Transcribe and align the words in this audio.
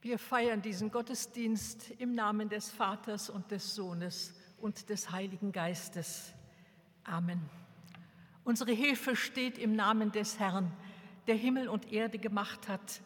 Wir 0.00 0.20
feiern 0.20 0.62
diesen 0.62 0.92
Gottesdienst 0.92 1.90
im 1.98 2.14
Namen 2.14 2.48
des 2.48 2.70
Vaters 2.70 3.28
und 3.30 3.50
des 3.50 3.74
Sohnes 3.74 4.32
und 4.58 4.90
des 4.90 5.10
Heiligen 5.10 5.50
Geistes. 5.50 6.32
Amen. 7.02 7.50
Unsere 8.44 8.70
Hilfe 8.70 9.16
steht 9.16 9.58
im 9.58 9.74
Namen 9.74 10.12
des 10.12 10.38
Herrn, 10.38 10.70
der 11.26 11.34
Himmel 11.34 11.68
und 11.68 11.92
Erde 11.92 12.18
gemacht 12.18 12.68
hat, 12.68 13.00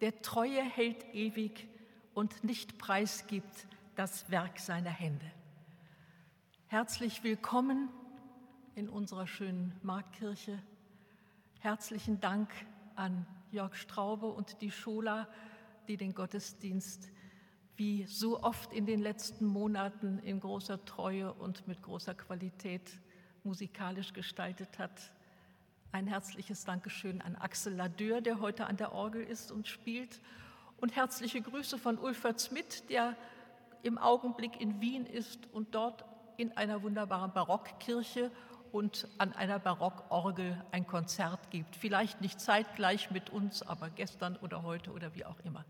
der 0.00 0.22
Treue 0.22 0.62
hält 0.62 1.14
ewig 1.14 1.68
und 2.14 2.42
nicht 2.44 2.78
preisgibt 2.78 3.66
das 3.94 4.30
Werk 4.30 4.58
seiner 4.58 4.90
Hände. 4.90 5.30
Herzlich 6.68 7.22
willkommen 7.24 7.90
in 8.74 8.88
unserer 8.88 9.26
schönen 9.26 9.78
Marktkirche. 9.82 10.58
Herzlichen 11.60 12.20
Dank 12.20 12.48
an 12.96 13.26
Jörg 13.50 13.74
Straube 13.74 14.28
und 14.28 14.62
die 14.62 14.70
Schola, 14.70 15.28
die 15.88 15.96
den 15.96 16.14
Gottesdienst 16.14 17.10
wie 17.76 18.06
so 18.06 18.42
oft 18.42 18.72
in 18.72 18.86
den 18.86 19.00
letzten 19.00 19.46
Monaten 19.46 20.18
in 20.18 20.40
großer 20.40 20.84
Treue 20.84 21.32
und 21.32 21.66
mit 21.68 21.80
großer 21.80 22.14
Qualität 22.14 23.00
musikalisch 23.44 24.12
gestaltet 24.12 24.78
hat. 24.78 25.12
Ein 25.92 26.08
herzliches 26.08 26.64
Dankeschön 26.64 27.22
an 27.22 27.36
Axel 27.36 27.74
Ladeur, 27.74 28.20
der 28.20 28.40
heute 28.40 28.66
an 28.66 28.76
der 28.76 28.92
Orgel 28.92 29.22
ist 29.22 29.52
und 29.52 29.68
spielt. 29.68 30.20
Und 30.78 30.96
herzliche 30.96 31.40
Grüße 31.40 31.78
von 31.78 31.98
Ulfert 31.98 32.40
Smith, 32.40 32.84
der 32.88 33.16
im 33.82 33.96
Augenblick 33.96 34.60
in 34.60 34.80
Wien 34.80 35.06
ist 35.06 35.48
und 35.52 35.74
dort 35.74 36.04
in 36.36 36.56
einer 36.56 36.82
wunderbaren 36.82 37.32
Barockkirche 37.32 38.30
und 38.72 39.08
an 39.18 39.32
einer 39.32 39.58
Barockorgel 39.58 40.62
ein 40.72 40.86
Konzert 40.86 41.50
gibt. 41.50 41.76
Vielleicht 41.76 42.20
nicht 42.20 42.40
zeitgleich 42.40 43.10
mit 43.10 43.30
uns, 43.30 43.62
aber 43.62 43.88
gestern 43.88 44.36
oder 44.36 44.62
heute 44.62 44.92
oder 44.92 45.14
wie 45.14 45.24
auch 45.24 45.38
immer. 45.40 45.64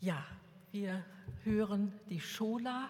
Ja, 0.00 0.24
wir 0.70 1.04
hören 1.42 1.92
die 2.08 2.20
Schola. 2.20 2.88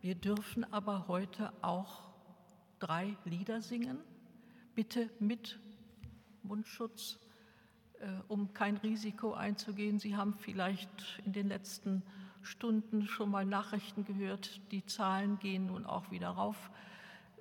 Wir 0.00 0.14
dürfen 0.14 0.64
aber 0.72 1.06
heute 1.06 1.52
auch 1.60 2.08
drei 2.78 3.18
Lieder 3.26 3.60
singen. 3.60 3.98
Bitte 4.74 5.10
mit 5.20 5.60
Mundschutz, 6.42 7.18
äh, 8.00 8.06
um 8.28 8.54
kein 8.54 8.78
Risiko 8.78 9.34
einzugehen. 9.34 9.98
Sie 9.98 10.16
haben 10.16 10.32
vielleicht 10.32 11.20
in 11.26 11.34
den 11.34 11.48
letzten 11.48 12.02
Stunden 12.40 13.06
schon 13.08 13.30
mal 13.30 13.44
Nachrichten 13.44 14.06
gehört. 14.06 14.58
Die 14.72 14.86
Zahlen 14.86 15.38
gehen 15.38 15.66
nun 15.66 15.84
auch 15.84 16.10
wieder 16.10 16.30
rauf. 16.30 16.70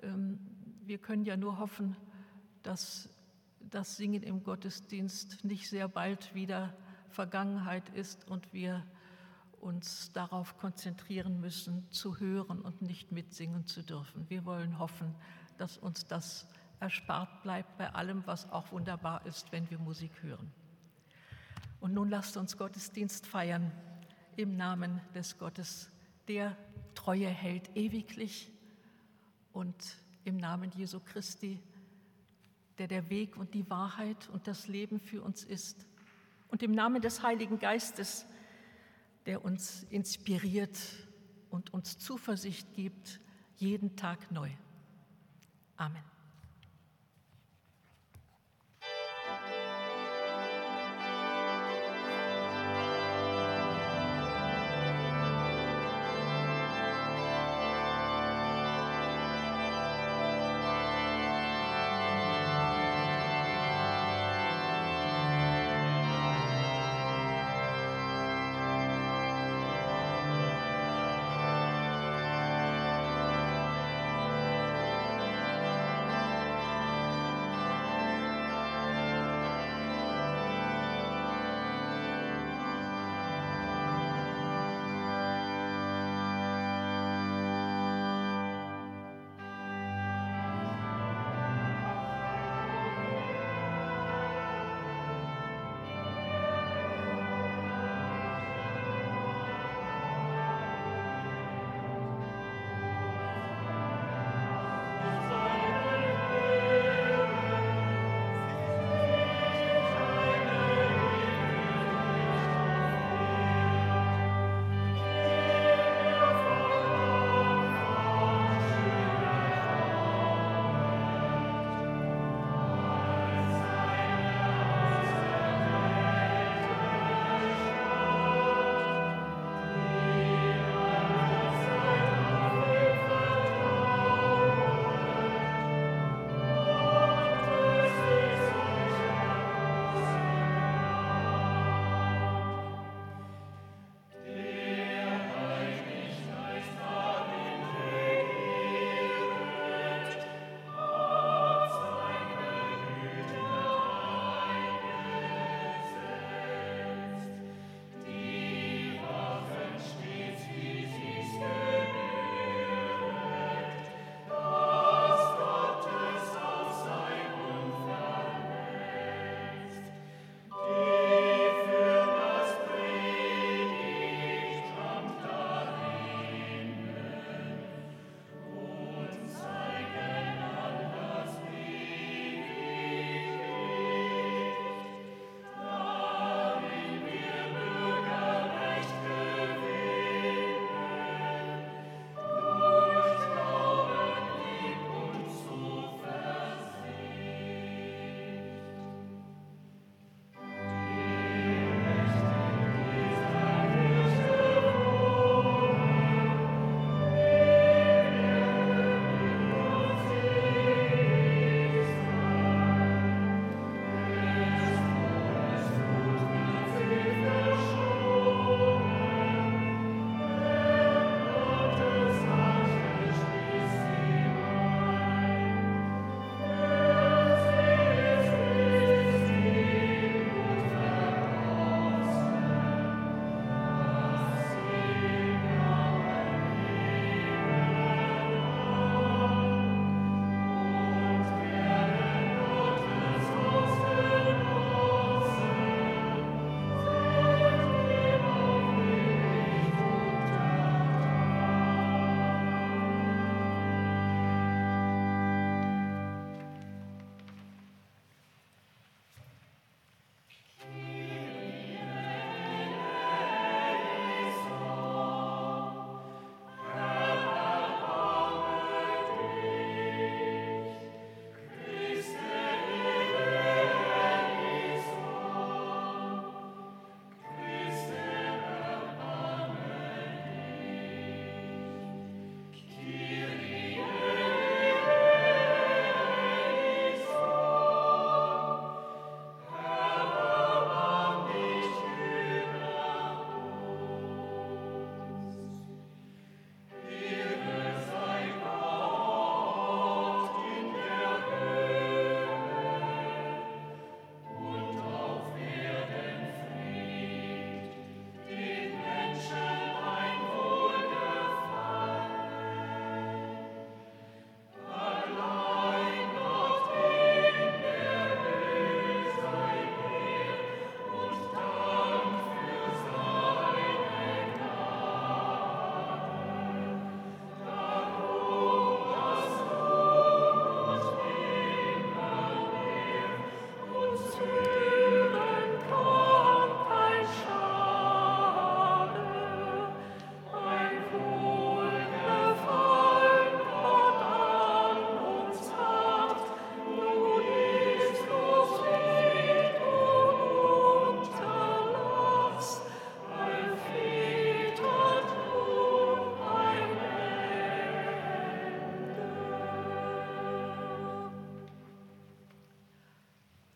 Ähm, 0.03 0.37
wir 0.83 0.97
können 0.97 1.23
ja 1.23 1.37
nur 1.37 1.59
hoffen, 1.59 1.95
dass 2.61 3.07
das 3.61 3.95
Singen 3.95 4.21
im 4.21 4.43
Gottesdienst 4.43 5.45
nicht 5.45 5.69
sehr 5.69 5.87
bald 5.87 6.35
wieder 6.35 6.73
Vergangenheit 7.11 7.89
ist 7.89 8.27
und 8.27 8.51
wir 8.53 8.85
uns 9.59 10.11
darauf 10.13 10.57
konzentrieren 10.57 11.39
müssen, 11.39 11.89
zu 11.91 12.19
hören 12.19 12.61
und 12.61 12.81
nicht 12.81 13.11
mitsingen 13.11 13.67
zu 13.67 13.83
dürfen. 13.83 14.25
Wir 14.29 14.45
wollen 14.45 14.79
hoffen, 14.79 15.13
dass 15.57 15.77
uns 15.77 16.07
das 16.07 16.47
erspart 16.79 17.43
bleibt 17.43 17.77
bei 17.77 17.93
allem, 17.93 18.25
was 18.25 18.49
auch 18.51 18.71
wunderbar 18.71 19.25
ist, 19.25 19.51
wenn 19.51 19.69
wir 19.69 19.77
Musik 19.77 20.11
hören. 20.23 20.51
Und 21.79 21.93
nun 21.93 22.09
lasst 22.09 22.37
uns 22.37 22.57
Gottesdienst 22.57 23.27
feiern 23.27 23.71
im 24.35 24.57
Namen 24.57 25.01
des 25.13 25.37
Gottes, 25.37 25.91
der 26.27 26.57
Treue 26.95 27.27
hält 27.27 27.75
ewiglich 27.75 28.51
und 29.53 29.75
im 30.23 30.37
Namen 30.37 30.71
Jesu 30.71 30.99
Christi, 30.99 31.59
der 32.77 32.87
der 32.87 33.09
Weg 33.09 33.37
und 33.37 33.53
die 33.53 33.69
Wahrheit 33.69 34.29
und 34.29 34.47
das 34.47 34.67
Leben 34.67 34.99
für 34.99 35.21
uns 35.21 35.43
ist. 35.43 35.85
Und 36.51 36.61
im 36.61 36.71
Namen 36.71 37.01
des 37.01 37.23
Heiligen 37.23 37.57
Geistes, 37.57 38.27
der 39.25 39.43
uns 39.43 39.87
inspiriert 39.89 40.77
und 41.49 41.73
uns 41.73 41.97
Zuversicht 41.97 42.73
gibt, 42.73 43.19
jeden 43.55 43.95
Tag 43.95 44.31
neu. 44.31 44.49
Amen. 45.77 46.10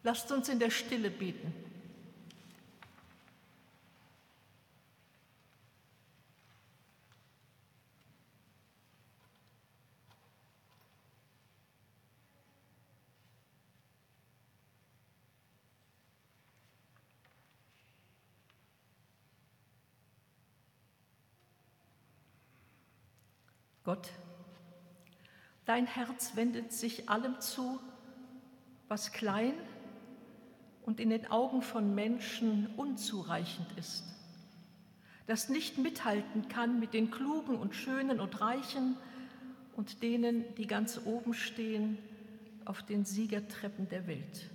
Lasst 0.05 0.31
uns 0.31 0.49
in 0.49 0.59
der 0.59 0.69
Stille 0.69 1.09
beten. 1.09 1.51
Gott, 23.83 24.11
dein 25.65 25.87
Herz 25.87 26.35
wendet 26.35 26.73
sich 26.73 27.09
allem 27.09 27.41
zu, 27.41 27.79
was 28.87 29.11
klein 29.11 29.55
und 30.85 30.99
in 30.99 31.09
den 31.09 31.25
Augen 31.27 31.61
von 31.61 31.95
Menschen 31.95 32.67
unzureichend 32.77 33.67
ist, 33.77 34.03
das 35.27 35.49
nicht 35.49 35.79
mithalten 35.79 36.47
kann 36.47 36.79
mit 36.79 36.93
den 36.93 37.09
Klugen 37.09 37.55
und 37.55 37.73
Schönen 37.73 38.19
und 38.19 38.39
Reichen 38.39 38.95
und 39.75 40.03
denen, 40.03 40.45
die 40.55 40.67
ganz 40.67 41.01
oben 41.03 41.33
stehen 41.33 41.97
auf 42.63 42.83
den 42.83 43.03
Siegertreppen 43.03 43.89
der 43.89 44.05
Welt. 44.05 44.49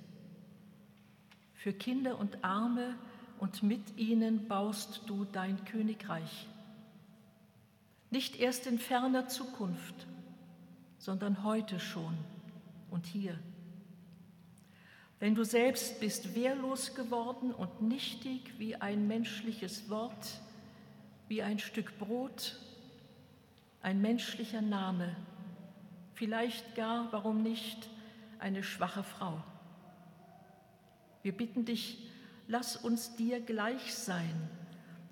Für 1.54 1.72
Kinder 1.72 2.18
und 2.18 2.44
Arme 2.44 2.94
und 3.40 3.64
mit 3.64 3.98
ihnen 3.98 4.46
baust 4.46 5.02
du 5.06 5.24
dein 5.24 5.64
Königreich 5.64 6.46
nicht 8.10 8.40
erst 8.40 8.66
in 8.66 8.78
ferner 8.78 9.28
Zukunft, 9.28 10.06
sondern 10.98 11.44
heute 11.44 11.78
schon 11.78 12.16
und 12.90 13.06
hier. 13.06 13.38
Denn 15.20 15.34
du 15.34 15.44
selbst 15.44 16.00
bist 16.00 16.34
wehrlos 16.34 16.94
geworden 16.94 17.52
und 17.52 17.82
nichtig 17.82 18.58
wie 18.58 18.76
ein 18.76 19.06
menschliches 19.06 19.90
Wort, 19.90 20.40
wie 21.28 21.42
ein 21.42 21.58
Stück 21.58 21.98
Brot, 21.98 22.58
ein 23.82 24.00
menschlicher 24.00 24.62
Name, 24.62 25.14
vielleicht 26.14 26.74
gar, 26.74 27.12
warum 27.12 27.42
nicht, 27.42 27.88
eine 28.38 28.62
schwache 28.62 29.02
Frau. 29.02 29.42
Wir 31.22 31.36
bitten 31.36 31.66
dich, 31.66 32.08
lass 32.48 32.76
uns 32.76 33.14
dir 33.16 33.40
gleich 33.40 33.94
sein, 33.94 34.48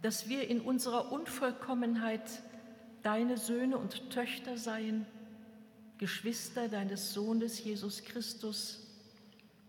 dass 0.01 0.29
wir 0.29 0.49
in 0.49 0.61
unserer 0.63 1.13
Unvollkommenheit 1.13 2.43
deine 3.03 3.37
Söhne 3.37 3.77
und 3.77 4.11
Töchter 4.11 4.57
seien, 4.57 5.07
Geschwister 5.99 6.69
deines 6.69 7.13
Sohnes 7.13 7.63
Jesus 7.63 8.05
Christus, 8.05 8.88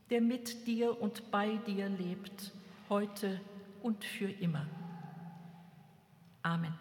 der 0.10 0.22
mit 0.22 0.68
dir 0.68 1.02
und 1.02 1.32
bei 1.32 1.58
dir 1.68 1.90
lebt, 1.90 2.52
heute 2.90 3.40
und 3.82 4.04
für 4.04 4.30
immer. 4.30 4.66
Amen. 6.42 6.74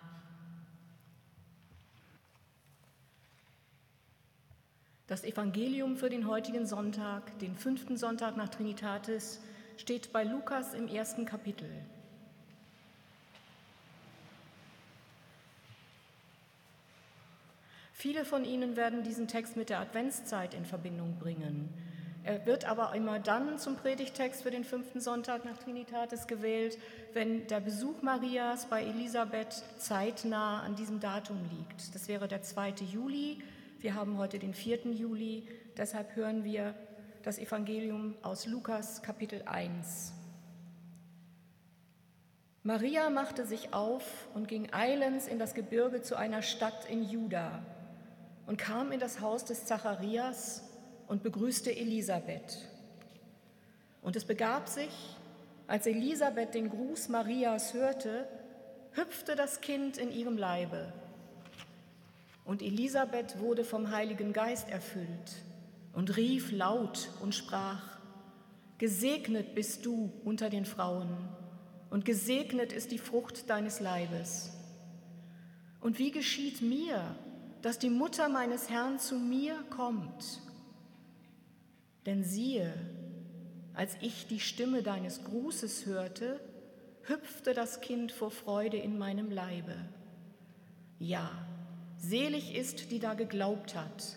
Das 5.06 5.24
Evangelium 5.24 5.96
für 5.96 6.10
den 6.10 6.26
heutigen 6.26 6.66
Sonntag, 6.66 7.38
den 7.38 7.56
fünften 7.56 7.96
Sonntag 7.96 8.36
nach 8.36 8.50
Trinitatis, 8.50 9.40
steht 9.78 10.12
bei 10.12 10.22
Lukas 10.24 10.74
im 10.74 10.86
ersten 10.86 11.24
Kapitel. 11.24 11.68
Viele 17.94 18.24
von 18.24 18.44
Ihnen 18.44 18.76
werden 18.76 19.02
diesen 19.02 19.26
Text 19.28 19.56
mit 19.56 19.70
der 19.70 19.80
Adventszeit 19.80 20.54
in 20.54 20.64
Verbindung 20.64 21.18
bringen. 21.18 21.68
Er 22.28 22.44
wird 22.44 22.66
aber 22.66 22.94
immer 22.94 23.18
dann 23.18 23.56
zum 23.58 23.76
Predigtext 23.76 24.42
für 24.42 24.50
den 24.50 24.62
fünften 24.62 25.00
Sonntag 25.00 25.46
nach 25.46 25.56
Trinitatis 25.56 26.26
gewählt, 26.26 26.76
wenn 27.14 27.46
der 27.46 27.58
Besuch 27.58 28.02
Marias 28.02 28.66
bei 28.66 28.82
Elisabeth 28.82 29.64
zeitnah 29.78 30.60
an 30.60 30.76
diesem 30.76 31.00
Datum 31.00 31.38
liegt. 31.50 31.94
Das 31.94 32.06
wäre 32.06 32.28
der 32.28 32.42
2. 32.42 32.84
Juli. 32.92 33.42
Wir 33.80 33.94
haben 33.94 34.18
heute 34.18 34.38
den 34.38 34.52
4. 34.52 34.88
Juli. 34.92 35.48
Deshalb 35.78 36.16
hören 36.16 36.44
wir 36.44 36.74
das 37.22 37.38
Evangelium 37.38 38.14
aus 38.20 38.44
Lukas 38.44 39.00
Kapitel 39.00 39.40
1. 39.46 40.12
Maria 42.62 43.08
machte 43.08 43.46
sich 43.46 43.72
auf 43.72 44.28
und 44.34 44.48
ging 44.48 44.68
eilends 44.74 45.28
in 45.28 45.38
das 45.38 45.54
Gebirge 45.54 46.02
zu 46.02 46.14
einer 46.14 46.42
Stadt 46.42 46.84
in 46.90 47.08
Juda 47.08 47.62
und 48.46 48.58
kam 48.58 48.92
in 48.92 49.00
das 49.00 49.22
Haus 49.22 49.46
des 49.46 49.64
Zacharias 49.64 50.67
und 51.08 51.22
begrüßte 51.22 51.74
Elisabeth. 51.74 52.58
Und 54.02 54.16
es 54.16 54.24
begab 54.24 54.68
sich, 54.68 55.16
als 55.66 55.86
Elisabeth 55.86 56.54
den 56.54 56.70
Gruß 56.70 57.08
Marias 57.08 57.74
hörte, 57.74 58.28
hüpfte 58.92 59.36
das 59.36 59.60
Kind 59.60 59.98
in 59.98 60.10
ihrem 60.12 60.38
Leibe. 60.38 60.92
Und 62.44 62.62
Elisabeth 62.62 63.38
wurde 63.40 63.64
vom 63.64 63.90
Heiligen 63.90 64.32
Geist 64.32 64.70
erfüllt 64.70 65.42
und 65.92 66.16
rief 66.16 66.52
laut 66.52 67.10
und 67.20 67.34
sprach, 67.34 67.98
Gesegnet 68.78 69.54
bist 69.54 69.84
du 69.84 70.12
unter 70.24 70.50
den 70.50 70.64
Frauen 70.64 71.10
und 71.90 72.04
gesegnet 72.04 72.72
ist 72.72 72.92
die 72.92 72.98
Frucht 72.98 73.50
deines 73.50 73.80
Leibes. 73.80 74.52
Und 75.80 75.98
wie 75.98 76.12
geschieht 76.12 76.62
mir, 76.62 77.16
dass 77.62 77.78
die 77.78 77.90
Mutter 77.90 78.28
meines 78.28 78.70
Herrn 78.70 78.98
zu 78.98 79.16
mir 79.16 79.56
kommt. 79.70 80.40
Denn 82.08 82.24
siehe, 82.24 82.72
als 83.74 83.94
ich 84.00 84.26
die 84.26 84.40
Stimme 84.40 84.82
deines 84.82 85.24
Grußes 85.24 85.84
hörte, 85.84 86.40
hüpfte 87.02 87.52
das 87.52 87.82
Kind 87.82 88.12
vor 88.12 88.30
Freude 88.30 88.78
in 88.78 88.96
meinem 88.96 89.30
Leibe. 89.30 89.74
Ja, 90.98 91.30
selig 91.98 92.56
ist, 92.56 92.90
die 92.90 92.98
da 92.98 93.12
geglaubt 93.12 93.74
hat, 93.74 94.16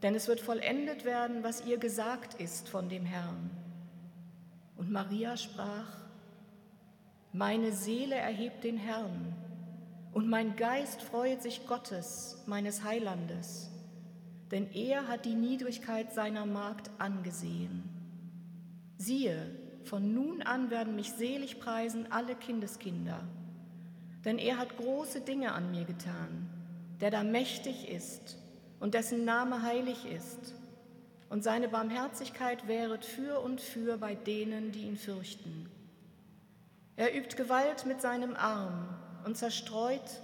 denn 0.00 0.14
es 0.14 0.28
wird 0.28 0.40
vollendet 0.40 1.04
werden, 1.04 1.42
was 1.42 1.66
ihr 1.66 1.76
gesagt 1.76 2.40
ist 2.40 2.70
von 2.70 2.88
dem 2.88 3.04
Herrn. 3.04 3.50
Und 4.78 4.90
Maria 4.90 5.36
sprach, 5.36 5.98
meine 7.34 7.72
Seele 7.72 8.14
erhebt 8.14 8.64
den 8.64 8.78
Herrn 8.78 9.36
und 10.14 10.26
mein 10.26 10.56
Geist 10.56 11.02
freut 11.02 11.42
sich 11.42 11.66
Gottes, 11.66 12.42
meines 12.46 12.82
Heilandes, 12.82 13.69
denn 14.50 14.70
er 14.72 15.08
hat 15.08 15.24
die 15.24 15.34
Niedrigkeit 15.34 16.12
seiner 16.12 16.46
Magd 16.46 16.90
angesehen. 16.98 17.84
Siehe, 18.98 19.46
von 19.84 20.12
nun 20.12 20.42
an 20.42 20.70
werden 20.70 20.96
mich 20.96 21.12
selig 21.12 21.60
preisen 21.60 22.10
alle 22.10 22.34
Kindeskinder, 22.34 23.20
denn 24.24 24.38
er 24.38 24.58
hat 24.58 24.76
große 24.76 25.20
Dinge 25.20 25.52
an 25.52 25.70
mir 25.70 25.84
getan, 25.84 26.48
der 27.00 27.10
da 27.10 27.22
mächtig 27.22 27.88
ist 27.88 28.36
und 28.78 28.94
dessen 28.94 29.24
Name 29.24 29.62
heilig 29.62 30.04
ist, 30.04 30.54
und 31.30 31.44
seine 31.44 31.68
Barmherzigkeit 31.68 32.66
wäret 32.66 33.04
für 33.04 33.40
und 33.40 33.60
für 33.60 33.96
bei 33.98 34.16
denen, 34.16 34.72
die 34.72 34.82
ihn 34.82 34.96
fürchten. 34.96 35.70
Er 36.96 37.16
übt 37.16 37.36
Gewalt 37.36 37.86
mit 37.86 38.02
seinem 38.02 38.34
Arm 38.34 38.88
und 39.24 39.36
zerstreut, 39.36 40.20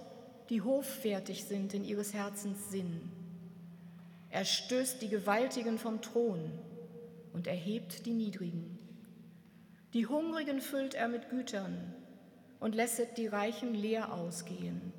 die 0.50 0.62
hoffärtig 0.62 1.44
sind 1.44 1.74
in 1.74 1.84
ihres 1.84 2.12
Herzens 2.12 2.70
Sinn. 2.70 3.12
Er 4.36 4.44
stößt 4.44 5.00
die 5.00 5.08
Gewaltigen 5.08 5.78
vom 5.78 6.02
Thron 6.02 6.52
und 7.32 7.46
erhebt 7.46 8.04
die 8.04 8.12
Niedrigen. 8.12 8.78
Die 9.94 10.06
Hungrigen 10.06 10.60
füllt 10.60 10.92
er 10.92 11.08
mit 11.08 11.30
Gütern 11.30 11.94
und 12.60 12.74
lässet 12.74 13.16
die 13.16 13.28
Reichen 13.28 13.72
leer 13.72 14.12
ausgehen. 14.12 14.92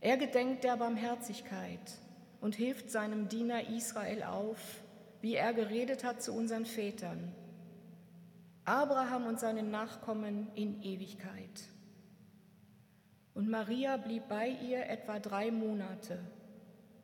Er 0.00 0.16
gedenkt 0.16 0.64
der 0.64 0.78
Barmherzigkeit 0.78 1.92
und 2.40 2.54
hilft 2.54 2.88
seinem 2.88 3.28
Diener 3.28 3.68
Israel 3.68 4.22
auf, 4.22 4.82
wie 5.20 5.34
er 5.34 5.52
geredet 5.52 6.02
hat 6.02 6.22
zu 6.22 6.32
unseren 6.32 6.64
Vätern, 6.64 7.34
Abraham 8.64 9.26
und 9.26 9.38
seinen 9.38 9.70
Nachkommen 9.70 10.50
in 10.54 10.82
Ewigkeit. 10.82 11.68
Und 13.34 13.50
Maria 13.50 13.98
blieb 13.98 14.26
bei 14.26 14.48
ihr 14.48 14.86
etwa 14.86 15.18
drei 15.18 15.50
Monate 15.50 16.18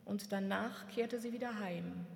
und 0.07 0.33
danach 0.33 0.89
kehrte 0.89 1.21
sie 1.21 1.33
wieder 1.33 1.59
heim. 1.59 2.07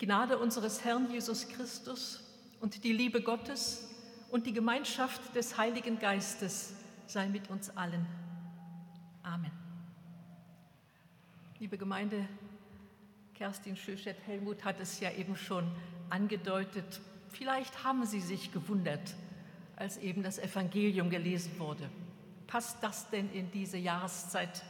Gnade 0.00 0.38
unseres 0.38 0.82
Herrn 0.82 1.10
Jesus 1.10 1.46
Christus 1.46 2.24
und 2.58 2.84
die 2.84 2.92
Liebe 2.94 3.20
Gottes 3.20 3.86
und 4.30 4.46
die 4.46 4.54
Gemeinschaft 4.54 5.34
des 5.36 5.58
Heiligen 5.58 5.98
Geistes 5.98 6.72
sei 7.06 7.28
mit 7.28 7.50
uns 7.50 7.68
allen. 7.76 8.06
Amen. 9.22 9.52
Liebe 11.58 11.76
Gemeinde, 11.76 12.26
Kerstin 13.34 13.76
Schöschet-Helmut 13.76 14.64
hat 14.64 14.80
es 14.80 15.00
ja 15.00 15.10
eben 15.10 15.36
schon 15.36 15.70
angedeutet. 16.08 17.02
Vielleicht 17.28 17.84
haben 17.84 18.06
Sie 18.06 18.22
sich 18.22 18.52
gewundert, 18.52 19.14
als 19.76 19.98
eben 19.98 20.22
das 20.22 20.38
Evangelium 20.38 21.10
gelesen 21.10 21.58
wurde. 21.58 21.90
Passt 22.46 22.78
das 22.82 23.10
denn 23.10 23.30
in 23.34 23.50
diese 23.50 23.76
Jahreszeit? 23.76 24.62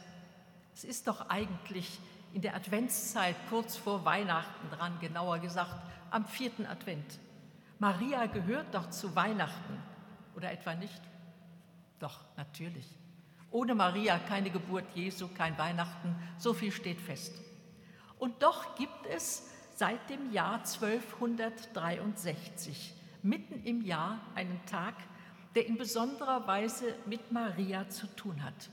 Es 0.75 0.83
ist 0.83 1.07
doch 1.07 1.29
eigentlich 1.29 2.01
in 2.33 2.41
der 2.41 2.55
Adventszeit 2.55 3.35
kurz 3.49 3.77
vor 3.77 4.05
Weihnachten 4.05 4.69
dran, 4.69 4.97
genauer 4.99 5.39
gesagt 5.39 5.75
am 6.09 6.25
vierten 6.25 6.65
Advent. 6.65 7.19
Maria 7.79 8.27
gehört 8.27 8.73
doch 8.73 8.89
zu 8.89 9.15
Weihnachten, 9.15 9.81
oder 10.35 10.51
etwa 10.51 10.75
nicht? 10.75 11.01
Doch, 11.99 12.19
natürlich. 12.37 12.85
Ohne 13.49 13.75
Maria 13.75 14.17
keine 14.17 14.49
Geburt 14.49 14.85
Jesu, 14.95 15.27
kein 15.27 15.57
Weihnachten, 15.57 16.15
so 16.37 16.53
viel 16.53 16.71
steht 16.71 17.01
fest. 17.01 17.35
Und 18.17 18.41
doch 18.43 18.75
gibt 18.75 19.05
es 19.07 19.49
seit 19.75 20.09
dem 20.09 20.31
Jahr 20.31 20.59
1263, 20.59 22.93
mitten 23.23 23.61
im 23.65 23.81
Jahr, 23.81 24.21
einen 24.35 24.65
Tag, 24.67 24.93
der 25.55 25.65
in 25.65 25.77
besonderer 25.77 26.45
Weise 26.47 26.95
mit 27.05 27.31
Maria 27.31 27.87
zu 27.89 28.07
tun 28.15 28.43
hat. 28.43 28.69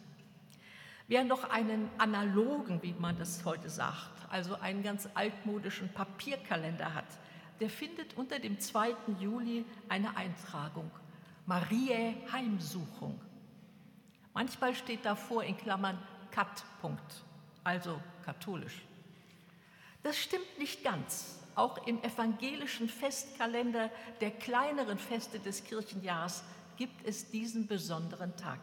Wer 1.08 1.24
noch 1.24 1.44
einen 1.44 1.88
analogen, 1.96 2.82
wie 2.82 2.92
man 2.92 3.16
das 3.16 3.42
heute 3.46 3.70
sagt, 3.70 4.30
also 4.30 4.56
einen 4.56 4.82
ganz 4.82 5.08
altmodischen 5.14 5.90
Papierkalender 5.94 6.92
hat, 6.92 7.06
der 7.60 7.70
findet 7.70 8.14
unter 8.18 8.38
dem 8.38 8.60
2. 8.60 8.94
Juli 9.18 9.64
eine 9.88 10.14
Eintragung. 10.18 10.90
Mariä 11.46 12.14
Heimsuchung. 12.30 13.18
Manchmal 14.34 14.74
steht 14.74 15.06
davor 15.06 15.44
in 15.44 15.56
Klammern 15.56 15.98
Kat. 16.30 16.62
also 17.64 17.98
katholisch. 18.26 18.82
Das 20.02 20.18
stimmt 20.18 20.58
nicht 20.58 20.84
ganz. 20.84 21.40
Auch 21.54 21.86
im 21.86 22.02
evangelischen 22.04 22.90
Festkalender 22.90 23.90
der 24.20 24.30
kleineren 24.30 24.98
Feste 24.98 25.40
des 25.40 25.64
Kirchenjahres 25.64 26.44
gibt 26.76 27.04
es 27.06 27.30
diesen 27.30 27.66
besonderen 27.66 28.36
Tag. 28.36 28.60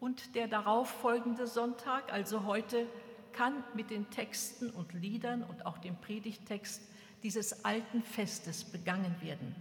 Und 0.00 0.34
der 0.34 0.46
darauf 0.46 0.88
folgende 0.88 1.46
Sonntag, 1.46 2.12
also 2.12 2.44
heute, 2.44 2.86
kann 3.32 3.64
mit 3.74 3.90
den 3.90 4.10
Texten 4.10 4.70
und 4.70 4.92
Liedern 4.92 5.42
und 5.42 5.66
auch 5.66 5.78
dem 5.78 5.96
Predigtext 5.96 6.82
dieses 7.22 7.64
alten 7.64 8.02
Festes 8.02 8.64
begangen 8.64 9.14
werden. 9.20 9.54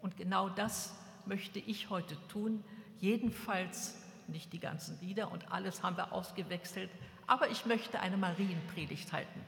Und 0.00 0.16
genau 0.16 0.48
das 0.48 0.94
möchte 1.26 1.58
ich 1.58 1.90
heute 1.90 2.16
tun, 2.28 2.64
jedenfalls 2.98 3.96
nicht 4.28 4.52
die 4.52 4.60
ganzen 4.60 4.98
Lieder 5.00 5.30
und 5.30 5.52
alles 5.52 5.82
haben 5.82 5.96
wir 5.96 6.12
ausgewechselt, 6.12 6.90
aber 7.26 7.50
ich 7.50 7.66
möchte 7.66 8.00
eine 8.00 8.16
Marienpredigt 8.16 9.12
halten. 9.12 9.40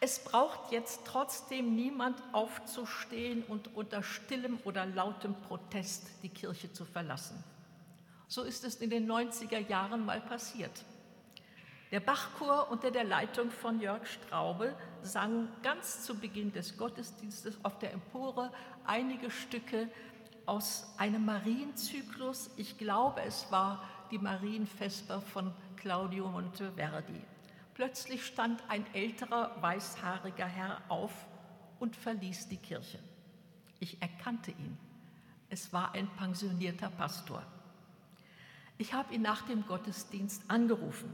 Es 0.00 0.24
braucht 0.24 0.72
jetzt 0.72 1.02
trotzdem 1.04 1.76
niemand 1.76 2.22
aufzustehen 2.32 3.42
und 3.44 3.74
unter 3.74 4.02
stillem 4.02 4.58
oder 4.64 4.86
lautem 4.86 5.34
Protest 5.42 6.06
die 6.22 6.30
Kirche 6.30 6.72
zu 6.72 6.86
verlassen. 6.86 7.42
So 8.30 8.44
ist 8.44 8.62
es 8.62 8.76
in 8.76 8.90
den 8.90 9.10
90er 9.10 9.58
Jahren 9.58 10.06
mal 10.06 10.20
passiert. 10.20 10.84
Der 11.90 11.98
Bachchor 11.98 12.70
unter 12.70 12.92
der 12.92 13.02
Leitung 13.02 13.50
von 13.50 13.80
Jörg 13.80 14.06
Straube 14.06 14.76
sang 15.02 15.48
ganz 15.64 16.04
zu 16.04 16.14
Beginn 16.14 16.52
des 16.52 16.78
Gottesdienstes 16.78 17.58
auf 17.64 17.80
der 17.80 17.92
Empore 17.92 18.52
einige 18.86 19.32
Stücke 19.32 19.90
aus 20.46 20.94
einem 20.96 21.24
Marienzyklus. 21.24 22.50
Ich 22.56 22.78
glaube, 22.78 23.20
es 23.22 23.50
war 23.50 23.82
die 24.12 24.18
Marienvesper 24.18 25.20
von 25.20 25.52
Claudio 25.74 26.28
Monteverdi. 26.28 27.20
Plötzlich 27.74 28.24
stand 28.24 28.62
ein 28.68 28.86
älterer, 28.94 29.60
weißhaariger 29.60 30.46
Herr 30.46 30.82
auf 30.88 31.10
und 31.80 31.96
verließ 31.96 32.46
die 32.46 32.58
Kirche. 32.58 33.00
Ich 33.80 34.00
erkannte 34.00 34.52
ihn. 34.52 34.78
Es 35.48 35.72
war 35.72 35.94
ein 35.94 36.08
pensionierter 36.10 36.90
Pastor. 36.90 37.42
Ich 38.80 38.94
habe 38.94 39.12
ihn 39.14 39.20
nach 39.20 39.42
dem 39.42 39.66
Gottesdienst 39.66 40.42
angerufen. 40.48 41.12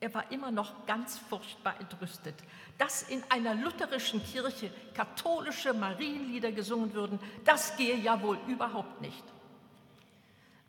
Er 0.00 0.12
war 0.12 0.32
immer 0.32 0.50
noch 0.50 0.84
ganz 0.84 1.16
furchtbar 1.16 1.78
entrüstet, 1.78 2.34
dass 2.76 3.04
in 3.04 3.22
einer 3.28 3.54
lutherischen 3.54 4.20
Kirche 4.20 4.72
katholische 4.92 5.72
Marienlieder 5.72 6.50
gesungen 6.50 6.92
würden, 6.92 7.20
das 7.44 7.76
gehe 7.76 7.96
ja 7.96 8.20
wohl 8.20 8.40
überhaupt 8.48 9.00
nicht. 9.00 9.22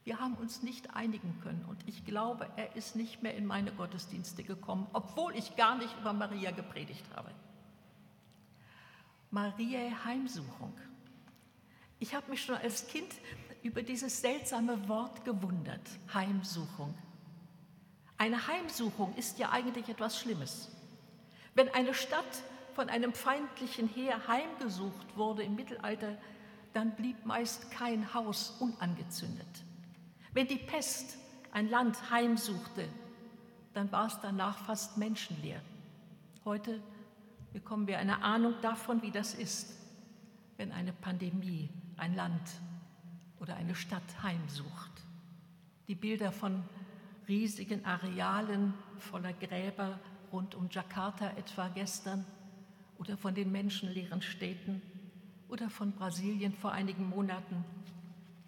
Wir 0.03 0.19
haben 0.19 0.35
uns 0.35 0.61
nicht 0.61 0.93
einigen 0.95 1.41
können 1.41 1.65
und 1.67 1.79
ich 1.87 2.05
glaube, 2.05 2.47
er 2.57 2.75
ist 2.75 2.95
nicht 2.95 3.23
mehr 3.23 3.33
in 3.33 3.47
meine 3.47 3.71
Gottesdienste 3.71 4.43
gekommen, 4.43 4.85
obwohl 4.93 5.35
ich 5.35 5.55
gar 5.55 5.79
nicht 5.79 5.97
über 5.99 6.13
Maria 6.13 6.51
gepredigt 6.51 7.05
habe. 7.15 7.31
Maria 9.31 10.05
Heimsuchung. 10.05 10.77
Ich 11.97 12.13
habe 12.13 12.29
mich 12.29 12.45
schon 12.45 12.55
als 12.55 12.87
Kind 12.87 13.11
über 13.63 13.81
dieses 13.81 14.21
seltsame 14.21 14.87
Wort 14.87 15.25
gewundert, 15.25 15.81
Heimsuchung. 16.13 16.93
Eine 18.17 18.47
Heimsuchung 18.47 19.13
ist 19.15 19.39
ja 19.39 19.51
eigentlich 19.51 19.89
etwas 19.89 20.19
Schlimmes. 20.19 20.71
Wenn 21.53 21.69
eine 21.69 21.93
Stadt 21.93 22.43
von 22.73 22.89
einem 22.89 23.13
feindlichen 23.13 23.87
Heer 23.87 24.27
heimgesucht 24.27 25.15
wurde 25.15 25.43
im 25.43 25.55
Mittelalter, 25.55 26.17
dann 26.73 26.95
blieb 26.95 27.25
meist 27.25 27.71
kein 27.71 28.13
Haus 28.13 28.55
unangezündet. 28.59 29.47
Wenn 30.33 30.47
die 30.47 30.57
Pest 30.57 31.17
ein 31.51 31.69
Land 31.69 32.11
heimsuchte, 32.11 32.87
dann 33.73 33.91
war 33.91 34.07
es 34.07 34.19
danach 34.21 34.57
fast 34.65 34.97
menschenleer. 34.97 35.61
Heute 36.45 36.81
bekommen 37.53 37.87
wir 37.87 37.99
eine 37.99 38.21
Ahnung 38.21 38.55
davon, 38.61 39.01
wie 39.01 39.11
das 39.11 39.33
ist, 39.33 39.73
wenn 40.57 40.71
eine 40.71 40.93
Pandemie 40.93 41.69
ein 41.97 42.15
Land 42.15 42.41
oder 43.39 43.55
eine 43.55 43.75
Stadt 43.75 44.23
heimsucht. 44.23 44.91
Die 45.87 45.95
Bilder 45.95 46.31
von 46.31 46.63
riesigen 47.27 47.85
Arealen 47.85 48.73
voller 48.97 49.33
Gräber 49.33 49.99
rund 50.31 50.55
um 50.55 50.69
Jakarta 50.69 51.29
etwa 51.31 51.69
gestern 51.69 52.25
oder 52.97 53.17
von 53.17 53.35
den 53.35 53.51
menschenleeren 53.51 54.21
Städten 54.21 54.81
oder 55.49 55.69
von 55.69 55.91
Brasilien 55.91 56.53
vor 56.53 56.71
einigen 56.71 57.09
Monaten. 57.09 57.63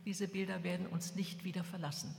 Diese 0.06 0.28
Bilder 0.28 0.64
werden 0.64 0.88
uns 0.88 1.16
nicht 1.16 1.44
wieder 1.44 1.64
verlassen. 1.64 2.14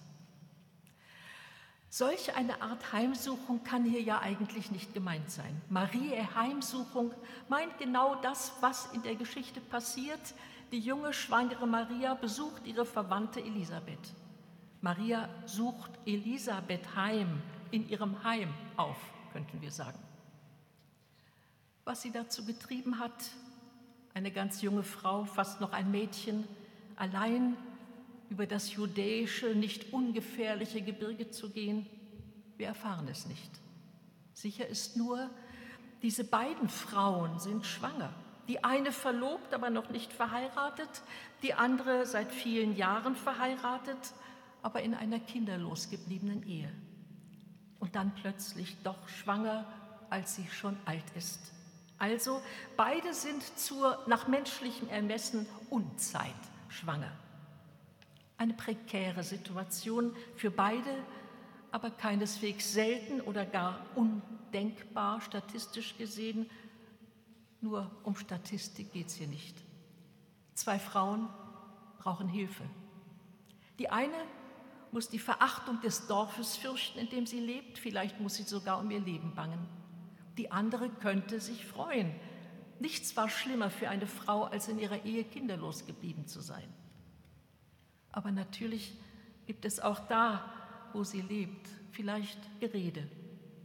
Solch 1.93 2.37
eine 2.37 2.63
Art 2.63 2.93
Heimsuchung 2.93 3.65
kann 3.65 3.85
hier 3.85 4.01
ja 4.01 4.21
eigentlich 4.21 4.71
nicht 4.71 4.95
gemeint 4.95 5.29
sein. 5.29 5.61
Marie 5.69 6.13
Heimsuchung 6.37 7.13
meint 7.49 7.77
genau 7.79 8.15
das, 8.23 8.53
was 8.61 8.87
in 8.93 9.03
der 9.03 9.17
Geschichte 9.17 9.61
passiert, 9.61 10.21
die 10.73 10.79
junge 10.79 11.13
schwangere 11.13 11.67
Maria 11.67 12.15
besucht 12.15 12.67
ihre 12.67 12.87
Verwandte 12.87 13.41
Elisabeth. 13.41 14.15
Maria 14.81 15.29
sucht 15.47 15.91
Elisabeth 16.07 16.95
heim, 16.97 17.43
in 17.71 17.89
ihrem 17.89 18.23
Heim 18.25 18.53
auf, 18.77 18.99
könnten 19.33 19.61
wir 19.61 19.71
sagen. 19.71 19.99
Was 21.85 22.03
sie 22.03 22.11
dazu 22.11 22.45
getrieben 22.45 22.99
hat, 22.99 23.31
eine 24.15 24.31
ganz 24.31 24.63
junge 24.63 24.83
Frau, 24.83 25.25
fast 25.25 25.61
noch 25.61 25.73
ein 25.73 25.91
Mädchen, 25.91 26.45
allein 26.97 27.57
über 28.29 28.47
das 28.47 28.75
judäische, 28.75 29.55
nicht 29.55 29.93
ungefährliche 29.93 30.83
Gebirge 30.83 31.31
zu 31.31 31.51
gehen, 31.51 31.87
wir 32.57 32.69
erfahren 32.69 33.09
es 33.09 33.27
nicht. 33.27 33.51
Sicher 34.35 34.67
ist 34.67 34.97
nur, 34.97 35.31
diese 36.03 36.25
beiden 36.25 36.69
Frauen 36.69 37.39
sind 37.39 37.67
schwanger. 37.67 38.13
Die 38.49 38.65
eine 38.65 38.93
verlobt, 38.93 39.55
aber 39.55 39.71
noch 39.71 39.91
nicht 39.91 40.13
verheiratet, 40.13 40.89
die 41.43 41.55
andere 41.55 42.07
seit 42.07 42.33
vielen 42.33 42.77
Jahren 42.77 43.15
verheiratet, 43.15 44.13
aber 44.63 44.83
in 44.83 44.95
einer 44.95 45.21
kinderlos 45.21 45.89
gebliebenen 45.91 46.47
Ehe. 46.47 46.71
Und 47.79 47.95
dann 47.97 48.15
plötzlich 48.15 48.77
doch 48.83 49.09
schwanger, 49.09 49.65
als 50.11 50.37
sie 50.37 50.47
schon 50.49 50.77
alt 50.85 51.05
ist. 51.17 51.53
Also 51.99 52.43
beide 52.77 53.15
sind 53.15 53.43
zur 53.59 54.03
nach 54.07 54.27
menschlichem 54.27 54.89
Ermessen 54.89 55.47
Unzeit 55.69 56.35
schwanger. 56.69 57.13
Eine 58.37 58.55
prekäre 58.55 59.23
Situation 59.23 60.17
für 60.35 60.51
beide, 60.51 60.91
aber 61.71 61.91
keineswegs 61.91 62.73
selten 62.73 63.21
oder 63.21 63.45
gar 63.45 63.85
undenkbar 63.95 65.21
statistisch 65.21 65.97
gesehen 65.99 66.51
nur 67.61 67.91
um 68.05 68.17
Statistik 68.17 68.93
geht 68.93 69.09
es 69.09 69.15
hier 69.15 69.29
nicht. 69.29 69.57
Zwei 70.55 70.79
Frauen 70.79 71.29
brauchen 71.99 72.29
Hilfe. 72.29 72.65
Die 73.79 73.91
eine 73.91 74.17
muss 74.93 75.09
die 75.09 75.19
Verachtung 75.19 75.81
des 75.81 76.07
Dorfes 76.07 76.57
fürchten, 76.57 76.99
in 76.99 77.09
dem 77.09 77.27
sie 77.27 77.41
lebt, 77.41 77.79
vielleicht 77.79 78.21
muss 78.21 78.35
sie 78.35 78.43
sogar 78.43 78.81
um 78.81 78.91
ihr 78.91 79.01
Leben 79.01 79.35
bangen. 79.35 79.69
die 80.37 80.51
andere 80.51 80.89
könnte 80.89 81.39
sich 81.39 81.67
freuen. 81.67 82.15
Nichts 82.79 83.15
war 83.15 83.29
schlimmer 83.29 83.69
für 83.69 83.91
eine 83.91 84.07
Frau, 84.07 84.45
als 84.45 84.69
in 84.69 84.79
ihrer 84.79 85.05
Ehe 85.05 85.25
kinderlos 85.25 85.85
geblieben 85.87 86.27
zu 86.27 86.41
sein. 86.41 86.69
Aber 88.11 88.31
natürlich 88.31 88.95
gibt 89.47 89.67
es 89.67 89.81
auch 89.81 90.01
da, 90.09 90.51
wo 90.95 91.05
sie 91.05 91.21
lebt, 91.21 91.69
vielleicht 91.91 92.39
Gerede, 92.59 93.07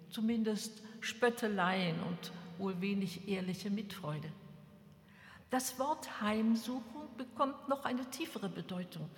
zumindest 0.10 0.84
Spötteleien 1.00 1.98
und 2.02 2.32
wohl 2.60 2.80
wenig 2.82 3.28
ehrliche 3.28 3.70
Mitfreude. 3.70 4.32
Das 5.50 5.80
Wort 5.80 6.22
Heimsuchung 6.22 7.08
bekommt 7.18 7.70
noch 7.70 7.86
eine 7.86 8.10
tiefere 8.10 8.50
Bedeutung. 8.50 9.10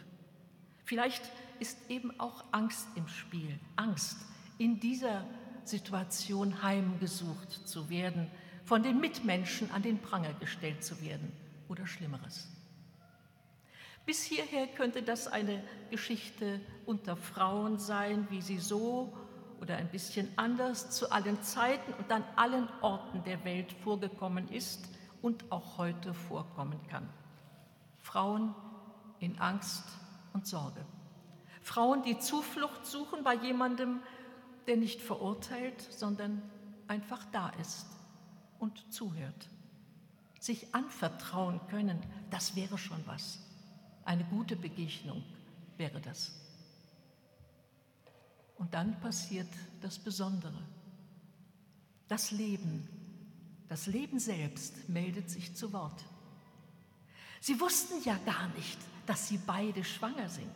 Vielleicht 0.83 1.23
ist 1.59 1.77
eben 1.89 2.17
auch 2.19 2.43
Angst 2.51 2.87
im 2.95 3.07
Spiel, 3.07 3.59
Angst 3.75 4.17
in 4.57 4.79
dieser 4.79 5.25
Situation 5.63 6.63
heimgesucht 6.63 7.67
zu 7.67 7.89
werden, 7.89 8.29
von 8.65 8.83
den 8.83 8.99
Mitmenschen 8.99 9.71
an 9.71 9.81
den 9.81 9.99
Pranger 9.99 10.33
gestellt 10.33 10.83
zu 10.83 11.01
werden 11.01 11.31
oder 11.69 11.87
Schlimmeres. 11.87 12.47
Bis 14.05 14.23
hierher 14.23 14.67
könnte 14.67 15.03
das 15.03 15.27
eine 15.27 15.61
Geschichte 15.91 16.61
unter 16.85 17.17
Frauen 17.17 17.77
sein, 17.77 18.27
wie 18.29 18.41
sie 18.41 18.59
so 18.59 19.13
oder 19.61 19.77
ein 19.77 19.89
bisschen 19.89 20.29
anders 20.35 20.89
zu 20.89 21.11
allen 21.11 21.41
Zeiten 21.41 21.93
und 21.93 22.11
an 22.11 22.23
allen 22.35 22.67
Orten 22.81 23.23
der 23.23 23.43
Welt 23.43 23.71
vorgekommen 23.71 24.49
ist 24.49 24.87
und 25.21 25.51
auch 25.51 25.77
heute 25.77 26.13
vorkommen 26.13 26.79
kann. 26.89 27.09
Frauen 28.01 28.53
in 29.19 29.39
Angst 29.39 29.83
und 30.33 30.47
Sorge. 30.47 30.85
Frauen, 31.61 32.03
die 32.03 32.17
Zuflucht 32.17 32.85
suchen 32.85 33.23
bei 33.23 33.35
jemandem, 33.35 33.99
der 34.67 34.77
nicht 34.77 35.01
verurteilt, 35.01 35.81
sondern 35.91 36.41
einfach 36.87 37.25
da 37.31 37.49
ist 37.59 37.87
und 38.59 38.93
zuhört. 38.93 39.49
Sich 40.39 40.73
anvertrauen 40.73 41.59
können, 41.67 41.99
das 42.29 42.55
wäre 42.55 42.77
schon 42.77 43.01
was. 43.05 43.39
Eine 44.05 44.23
gute 44.25 44.55
Begegnung 44.55 45.23
wäre 45.77 45.99
das. 45.99 46.46
Und 48.57 48.73
dann 48.73 48.99
passiert 48.99 49.47
das 49.81 49.99
Besondere. 49.99 50.61
Das 52.07 52.31
Leben, 52.31 52.87
das 53.69 53.87
Leben 53.87 54.19
selbst 54.19 54.89
meldet 54.89 55.29
sich 55.29 55.55
zu 55.55 55.73
Wort. 55.73 56.03
Sie 57.39 57.59
wussten 57.59 58.01
ja 58.03 58.17
gar 58.25 58.47
nicht, 58.49 58.77
dass 59.05 59.27
sie 59.27 59.37
beide 59.37 59.83
schwanger 59.83 60.29
sind. 60.29 60.51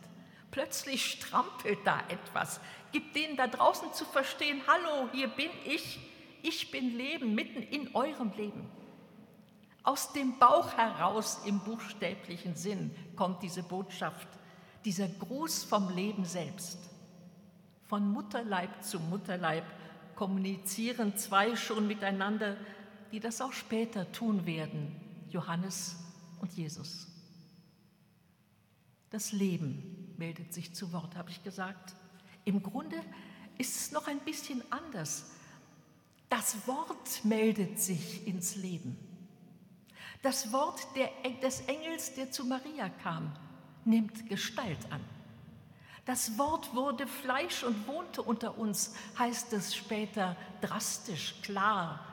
Plötzlich 0.50 1.12
strampelt 1.12 1.78
da 1.84 2.00
etwas, 2.08 2.60
gibt 2.90 3.16
denen 3.16 3.36
da 3.36 3.46
draußen 3.46 3.92
zu 3.94 4.04
verstehen, 4.04 4.60
hallo, 4.66 5.08
hier 5.12 5.28
bin 5.28 5.50
ich, 5.64 6.00
ich 6.42 6.70
bin 6.70 6.96
Leben 6.96 7.34
mitten 7.34 7.62
in 7.62 7.94
eurem 7.94 8.32
Leben. 8.36 8.68
Aus 9.84 10.12
dem 10.12 10.38
Bauch 10.38 10.76
heraus 10.76 11.40
im 11.46 11.60
buchstäblichen 11.60 12.54
Sinn 12.54 12.94
kommt 13.16 13.42
diese 13.42 13.62
Botschaft, 13.62 14.28
dieser 14.84 15.08
Gruß 15.08 15.64
vom 15.64 15.88
Leben 15.88 16.24
selbst. 16.24 16.78
Von 17.92 18.10
Mutterleib 18.10 18.82
zu 18.82 18.98
Mutterleib 18.98 19.66
kommunizieren 20.14 21.14
zwei 21.18 21.54
schon 21.56 21.86
miteinander, 21.86 22.56
die 23.10 23.20
das 23.20 23.42
auch 23.42 23.52
später 23.52 24.10
tun 24.12 24.46
werden, 24.46 24.98
Johannes 25.28 25.96
und 26.40 26.50
Jesus. 26.54 27.06
Das 29.10 29.32
Leben 29.32 30.14
meldet 30.16 30.54
sich 30.54 30.74
zu 30.74 30.90
Wort, 30.94 31.16
habe 31.16 31.28
ich 31.28 31.44
gesagt. 31.44 31.94
Im 32.46 32.62
Grunde 32.62 32.96
ist 33.58 33.76
es 33.76 33.92
noch 33.92 34.08
ein 34.08 34.20
bisschen 34.20 34.62
anders. 34.70 35.30
Das 36.30 36.66
Wort 36.66 37.22
meldet 37.26 37.78
sich 37.78 38.26
ins 38.26 38.56
Leben. 38.56 38.96
Das 40.22 40.50
Wort 40.50 40.80
der, 40.96 41.10
des 41.42 41.60
Engels, 41.66 42.14
der 42.14 42.30
zu 42.30 42.46
Maria 42.46 42.88
kam, 42.88 43.34
nimmt 43.84 44.30
Gestalt 44.30 44.90
an. 44.90 45.02
Das 46.04 46.36
Wort 46.36 46.74
wurde 46.74 47.06
Fleisch 47.06 47.62
und 47.62 47.86
wohnte 47.86 48.22
unter 48.22 48.58
uns, 48.58 48.94
heißt 49.18 49.52
es 49.52 49.74
später 49.74 50.36
drastisch, 50.60 51.36
klar, 51.42 52.04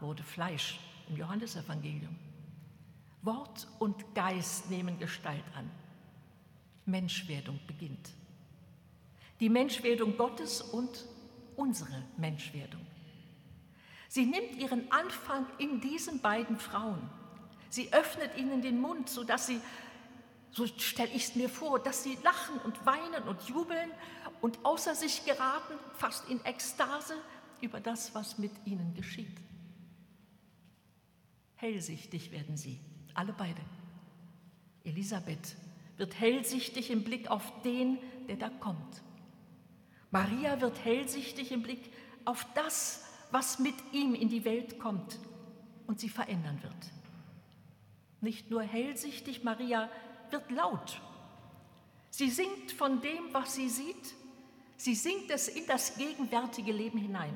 wurde 0.00 0.22
Fleisch 0.22 0.80
im 1.08 1.16
Johannesevangelium. 1.16 2.16
Wort 3.22 3.66
und 3.78 4.14
Geist 4.14 4.70
nehmen 4.70 4.98
Gestalt 4.98 5.44
an. 5.56 5.70
Menschwerdung 6.86 7.60
beginnt. 7.66 8.10
Die 9.40 9.48
Menschwerdung 9.48 10.16
Gottes 10.16 10.60
und 10.60 11.04
unsere 11.56 12.02
Menschwerdung. 12.16 12.84
Sie 14.08 14.26
nimmt 14.26 14.56
ihren 14.56 14.90
Anfang 14.92 15.46
in 15.58 15.80
diesen 15.80 16.20
beiden 16.20 16.58
Frauen. 16.58 17.10
Sie 17.68 17.92
öffnet 17.92 18.36
ihnen 18.36 18.62
den 18.62 18.80
Mund, 18.80 19.08
sodass 19.08 19.46
sie, 19.46 19.60
so 20.54 20.66
stelle 20.66 21.10
ich 21.10 21.24
es 21.24 21.34
mir 21.34 21.48
vor, 21.48 21.80
dass 21.80 22.04
sie 22.04 22.16
lachen 22.22 22.58
und 22.60 22.86
weinen 22.86 23.24
und 23.24 23.42
jubeln 23.42 23.90
und 24.40 24.64
außer 24.64 24.94
sich 24.94 25.24
geraten, 25.24 25.74
fast 25.94 26.28
in 26.28 26.44
Ekstase 26.44 27.14
über 27.60 27.80
das, 27.80 28.14
was 28.14 28.38
mit 28.38 28.52
ihnen 28.64 28.94
geschieht. 28.94 29.36
Hellsichtig 31.56 32.30
werden 32.30 32.56
sie, 32.56 32.78
alle 33.14 33.32
beide. 33.32 33.60
Elisabeth 34.84 35.56
wird 35.96 36.18
hellsichtig 36.20 36.90
im 36.90 37.02
Blick 37.02 37.28
auf 37.28 37.62
den, 37.62 37.98
der 38.28 38.36
da 38.36 38.48
kommt. 38.48 39.02
Maria 40.10 40.60
wird 40.60 40.84
hellsichtig 40.84 41.50
im 41.50 41.62
Blick 41.62 41.90
auf 42.24 42.46
das, 42.54 43.04
was 43.32 43.58
mit 43.58 43.74
ihm 43.92 44.14
in 44.14 44.28
die 44.28 44.44
Welt 44.44 44.78
kommt 44.78 45.18
und 45.88 45.98
sie 45.98 46.08
verändern 46.08 46.62
wird. 46.62 46.92
Nicht 48.20 48.50
nur 48.50 48.62
hellsichtig, 48.62 49.42
Maria 49.42 49.90
wird 50.34 50.50
laut. 50.50 51.00
Sie 52.10 52.28
singt 52.28 52.72
von 52.72 53.00
dem, 53.00 53.32
was 53.32 53.54
sie 53.54 53.68
sieht. 53.68 54.14
Sie 54.76 54.94
singt 54.94 55.30
es 55.30 55.48
in 55.48 55.66
das 55.66 55.96
gegenwärtige 55.96 56.72
Leben 56.72 56.98
hinein. 56.98 57.34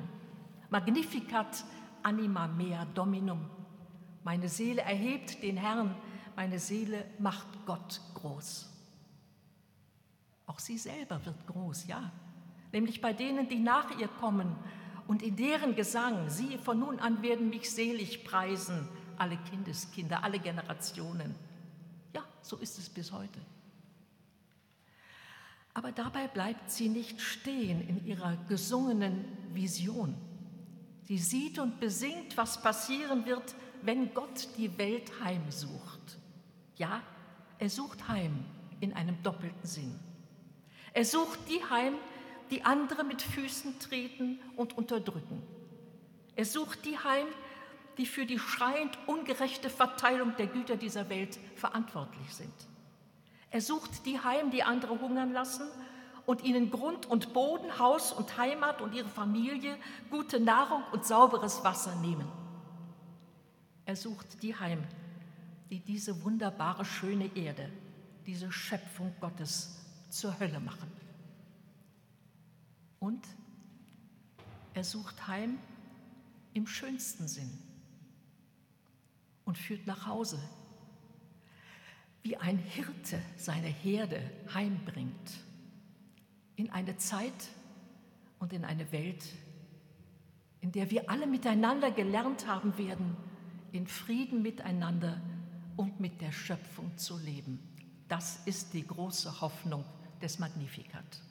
Magnificat 0.69 1.63
anima 2.03 2.47
mea 2.47 2.85
dominum. 2.93 3.49
Meine 4.23 4.49
Seele 4.49 4.81
erhebt 4.81 5.41
den 5.41 5.57
Herrn, 5.57 5.95
meine 6.35 6.59
Seele 6.59 7.05
macht 7.19 7.47
Gott 7.65 8.01
groß. 8.15 8.69
Auch 10.45 10.59
sie 10.59 10.77
selber 10.77 11.25
wird 11.25 11.47
groß, 11.47 11.87
ja, 11.87 12.11
nämlich 12.71 13.01
bei 13.01 13.13
denen, 13.13 13.47
die 13.47 13.59
nach 13.59 13.97
ihr 13.97 14.07
kommen 14.07 14.55
und 15.07 15.23
in 15.23 15.35
deren 15.35 15.75
Gesang, 15.75 16.29
sie 16.29 16.57
von 16.57 16.79
nun 16.79 16.99
an 16.99 17.21
werden 17.21 17.49
mich 17.49 17.71
selig 17.71 18.25
preisen, 18.25 18.87
alle 19.17 19.37
Kindeskinder, 19.49 20.23
alle 20.23 20.39
Generationen. 20.39 21.35
Ja, 22.13 22.23
so 22.41 22.57
ist 22.57 22.77
es 22.77 22.89
bis 22.89 23.11
heute. 23.11 23.39
Aber 25.73 25.91
dabei 25.91 26.27
bleibt 26.27 26.71
sie 26.71 26.89
nicht 26.89 27.21
stehen 27.21 27.87
in 27.87 28.05
ihrer 28.05 28.35
gesungenen 28.47 29.25
Vision. 29.53 30.15
Sie 31.03 31.17
sieht 31.17 31.57
und 31.57 31.79
besingt, 31.79 32.37
was 32.37 32.61
passieren 32.61 33.25
wird, 33.25 33.55
wenn 33.81 34.13
Gott 34.13 34.49
die 34.57 34.77
Welt 34.77 35.11
heimsucht. 35.23 36.17
Ja, 36.75 37.01
er 37.57 37.69
sucht 37.69 38.07
heim 38.07 38.45
in 38.79 38.93
einem 38.93 39.21
doppelten 39.23 39.67
Sinn. 39.67 39.99
Er 40.93 41.05
sucht 41.05 41.39
die 41.49 41.63
heim, 41.69 41.95
die 42.51 42.63
andere 42.63 43.03
mit 43.03 43.21
Füßen 43.21 43.79
treten 43.79 44.39
und 44.55 44.77
unterdrücken. 44.77 45.41
Er 46.35 46.45
sucht 46.45 46.85
die 46.85 46.97
heim, 46.97 47.27
die 47.27 47.48
für 48.05 48.25
die 48.25 48.39
schreiend 48.39 48.97
ungerechte 49.07 49.69
Verteilung 49.69 50.35
der 50.37 50.47
Güter 50.47 50.77
dieser 50.77 51.09
Welt 51.09 51.37
verantwortlich 51.55 52.33
sind. 52.33 52.53
Er 53.51 53.61
sucht 53.61 54.05
die 54.05 54.19
heim, 54.19 54.51
die 54.51 54.63
andere 54.63 54.99
hungern 55.01 55.33
lassen 55.33 55.67
und 56.25 56.43
ihnen 56.43 56.69
Grund 56.69 57.07
und 57.07 57.33
Boden, 57.33 57.79
Haus 57.79 58.11
und 58.13 58.37
Heimat 58.37 58.81
und 58.81 58.93
ihre 58.93 59.09
Familie, 59.09 59.77
gute 60.09 60.39
Nahrung 60.39 60.83
und 60.91 61.05
sauberes 61.05 61.63
Wasser 61.63 61.95
nehmen. 61.95 62.27
Er 63.85 63.95
sucht 63.95 64.43
die 64.43 64.55
heim, 64.55 64.83
die 65.69 65.79
diese 65.79 66.23
wunderbare, 66.23 66.85
schöne 66.85 67.35
Erde, 67.35 67.71
diese 68.25 68.51
Schöpfung 68.51 69.13
Gottes 69.19 69.79
zur 70.09 70.39
Hölle 70.39 70.59
machen. 70.59 70.91
Und 72.99 73.25
er 74.73 74.83
sucht 74.83 75.27
heim 75.27 75.57
im 76.53 76.67
schönsten 76.67 77.27
Sinn 77.27 77.68
und 79.49 79.57
führt 79.57 79.87
nach 79.87 80.05
Hause, 80.05 80.39
wie 82.21 82.37
ein 82.37 82.59
Hirte 82.59 83.19
seine 83.35 83.65
Herde 83.65 84.21
heimbringt, 84.53 85.31
in 86.55 86.69
eine 86.69 86.97
Zeit 86.97 87.49
und 88.37 88.53
in 88.53 88.63
eine 88.63 88.91
Welt, 88.91 89.25
in 90.61 90.71
der 90.71 90.91
wir 90.91 91.09
alle 91.09 91.25
miteinander 91.25 91.89
gelernt 91.89 92.45
haben 92.45 92.77
werden, 92.77 93.17
in 93.71 93.87
Frieden 93.87 94.43
miteinander 94.43 95.19
und 95.77 95.99
mit 95.99 96.21
der 96.21 96.31
Schöpfung 96.31 96.95
zu 96.95 97.17
leben. 97.17 97.57
Das 98.07 98.45
ist 98.45 98.75
die 98.75 98.85
große 98.85 99.41
Hoffnung 99.41 99.83
des 100.21 100.37
Magnificat. 100.37 101.23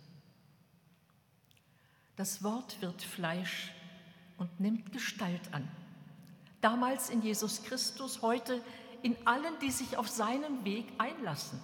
Das 2.16 2.42
Wort 2.42 2.82
wird 2.82 3.00
Fleisch 3.00 3.70
und 4.38 4.58
nimmt 4.58 4.90
Gestalt 4.90 5.54
an. 5.54 5.68
Damals 6.60 7.10
in 7.10 7.22
Jesus 7.22 7.62
Christus, 7.62 8.22
heute 8.22 8.62
in 9.02 9.16
allen, 9.26 9.58
die 9.60 9.70
sich 9.70 9.96
auf 9.96 10.08
seinen 10.08 10.64
Weg 10.64 10.86
einlassen, 10.98 11.60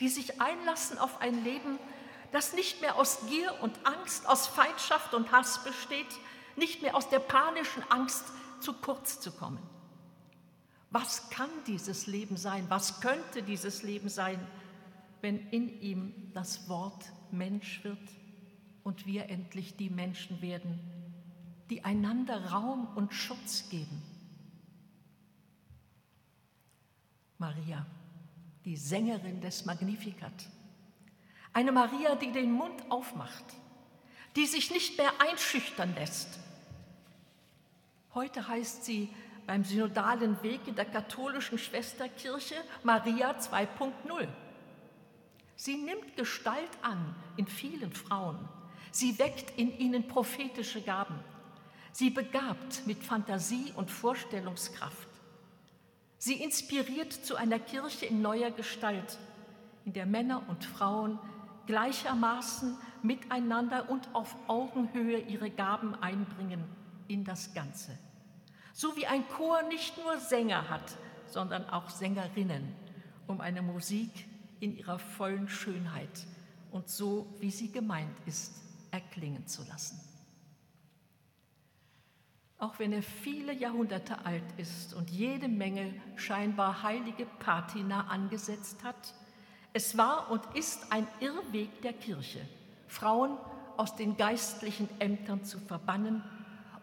die 0.00 0.08
sich 0.08 0.40
einlassen 0.40 0.98
auf 0.98 1.20
ein 1.20 1.44
Leben, 1.44 1.78
das 2.30 2.52
nicht 2.52 2.80
mehr 2.80 2.96
aus 2.96 3.26
Gier 3.28 3.54
und 3.62 3.78
Angst, 3.84 4.28
aus 4.28 4.46
Feindschaft 4.46 5.14
und 5.14 5.32
Hass 5.32 5.64
besteht, 5.64 6.06
nicht 6.56 6.82
mehr 6.82 6.96
aus 6.96 7.08
der 7.08 7.20
panischen 7.20 7.82
Angst, 7.90 8.24
zu 8.60 8.74
kurz 8.74 9.20
zu 9.20 9.32
kommen. 9.32 9.62
Was 10.90 11.30
kann 11.30 11.50
dieses 11.66 12.06
Leben 12.06 12.36
sein? 12.36 12.66
Was 12.68 13.00
könnte 13.00 13.42
dieses 13.42 13.82
Leben 13.82 14.08
sein, 14.08 14.38
wenn 15.22 15.48
in 15.48 15.80
ihm 15.80 16.30
das 16.34 16.68
Wort 16.68 17.04
Mensch 17.30 17.82
wird 17.82 17.98
und 18.84 19.06
wir 19.06 19.30
endlich 19.30 19.76
die 19.76 19.88
Menschen 19.88 20.42
werden, 20.42 20.78
die 21.72 21.82
einander 21.84 22.50
Raum 22.50 22.86
und 22.96 23.14
Schutz 23.14 23.70
geben? 23.70 24.02
Maria, 27.38 27.86
die 28.66 28.76
Sängerin 28.76 29.40
des 29.40 29.64
Magnificat. 29.64 30.34
Eine 31.54 31.72
Maria, 31.72 32.14
die 32.14 32.30
den 32.30 32.52
Mund 32.52 32.90
aufmacht, 32.90 33.44
die 34.36 34.44
sich 34.44 34.70
nicht 34.70 34.98
mehr 34.98 35.12
einschüchtern 35.18 35.94
lässt. 35.94 36.38
Heute 38.12 38.46
heißt 38.46 38.84
sie 38.84 39.08
beim 39.46 39.64
synodalen 39.64 40.42
Weg 40.42 40.68
in 40.68 40.74
der 40.74 40.84
katholischen 40.84 41.56
Schwesterkirche 41.56 42.56
Maria 42.82 43.30
2.0. 43.30 44.28
Sie 45.56 45.78
nimmt 45.78 46.18
Gestalt 46.18 46.70
an 46.82 47.14
in 47.38 47.46
vielen 47.46 47.94
Frauen. 47.94 48.46
Sie 48.90 49.18
weckt 49.18 49.58
in 49.58 49.78
ihnen 49.78 50.06
prophetische 50.06 50.82
Gaben. 50.82 51.31
Sie 51.92 52.08
begabt 52.08 52.86
mit 52.86 53.04
Fantasie 53.04 53.70
und 53.76 53.90
Vorstellungskraft. 53.90 55.08
Sie 56.16 56.42
inspiriert 56.42 57.12
zu 57.12 57.36
einer 57.36 57.58
Kirche 57.58 58.06
in 58.06 58.22
neuer 58.22 58.50
Gestalt, 58.50 59.18
in 59.84 59.92
der 59.92 60.06
Männer 60.06 60.42
und 60.48 60.64
Frauen 60.64 61.18
gleichermaßen 61.66 62.78
miteinander 63.02 63.90
und 63.90 64.08
auf 64.14 64.34
Augenhöhe 64.48 65.18
ihre 65.18 65.50
Gaben 65.50 65.94
einbringen 65.96 66.64
in 67.08 67.24
das 67.24 67.52
Ganze. 67.52 67.98
So 68.72 68.96
wie 68.96 69.06
ein 69.06 69.28
Chor 69.28 69.62
nicht 69.64 69.98
nur 69.98 70.18
Sänger 70.18 70.70
hat, 70.70 70.96
sondern 71.26 71.68
auch 71.68 71.90
Sängerinnen, 71.90 72.74
um 73.26 73.42
eine 73.42 73.60
Musik 73.60 74.10
in 74.60 74.78
ihrer 74.78 74.98
vollen 74.98 75.48
Schönheit 75.48 76.26
und 76.70 76.88
so, 76.88 77.26
wie 77.38 77.50
sie 77.50 77.70
gemeint 77.70 78.16
ist, 78.24 78.62
erklingen 78.92 79.46
zu 79.46 79.62
lassen 79.64 80.11
auch 82.62 82.78
wenn 82.78 82.92
er 82.92 83.02
viele 83.02 83.52
Jahrhunderte 83.52 84.24
alt 84.24 84.44
ist 84.56 84.94
und 84.94 85.10
jede 85.10 85.48
Menge 85.48 85.92
scheinbar 86.14 86.84
heilige 86.84 87.26
Patina 87.40 88.06
angesetzt 88.06 88.84
hat. 88.84 89.14
Es 89.72 89.98
war 89.98 90.30
und 90.30 90.42
ist 90.54 90.92
ein 90.92 91.08
Irrweg 91.18 91.82
der 91.82 91.92
Kirche, 91.92 92.40
Frauen 92.86 93.36
aus 93.76 93.96
den 93.96 94.16
geistlichen 94.16 94.88
Ämtern 95.00 95.44
zu 95.44 95.58
verbannen 95.58 96.22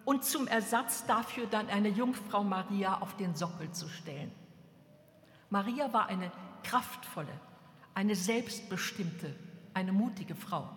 und 0.04 0.26
zum 0.26 0.48
Ersatz 0.48 1.06
dafür 1.06 1.48
dann 1.48 1.70
eine 1.70 1.88
Jungfrau 1.88 2.44
Maria 2.44 2.98
auf 3.00 3.16
den 3.16 3.34
Sockel 3.36 3.72
zu 3.72 3.88
stellen. 3.88 4.34
Maria 5.50 5.94
war 5.94 6.08
eine 6.08 6.30
kraftvolle, 6.64 7.40
eine 7.94 8.16
selbstbestimmte, 8.16 9.34
eine 9.74 9.94
mutige 9.94 10.36
Frau. 10.36 10.68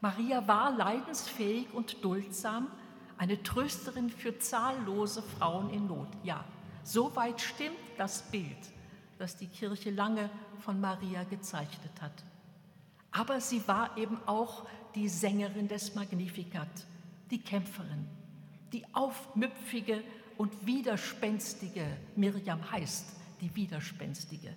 Maria 0.00 0.48
war 0.48 0.72
leidensfähig 0.72 1.72
und 1.72 2.02
duldsam 2.04 2.72
eine 3.20 3.42
Trösterin 3.42 4.08
für 4.08 4.38
zahllose 4.38 5.22
Frauen 5.22 5.68
in 5.68 5.86
Not. 5.86 6.08
Ja, 6.24 6.42
soweit 6.84 7.38
stimmt 7.38 7.76
das 7.98 8.22
Bild, 8.30 8.56
das 9.18 9.36
die 9.36 9.46
Kirche 9.46 9.90
lange 9.90 10.30
von 10.60 10.80
Maria 10.80 11.24
gezeichnet 11.24 12.00
hat. 12.00 12.24
Aber 13.10 13.42
sie 13.42 13.68
war 13.68 13.94
eben 13.98 14.16
auch 14.24 14.64
die 14.94 15.06
Sängerin 15.06 15.68
des 15.68 15.94
Magnificat, 15.94 16.86
die 17.30 17.42
Kämpferin, 17.42 18.06
die 18.72 18.86
aufmüpfige 18.94 20.02
und 20.38 20.66
widerspenstige, 20.66 21.84
Miriam 22.16 22.70
heißt 22.70 23.04
die 23.42 23.54
widerspenstige. 23.54 24.54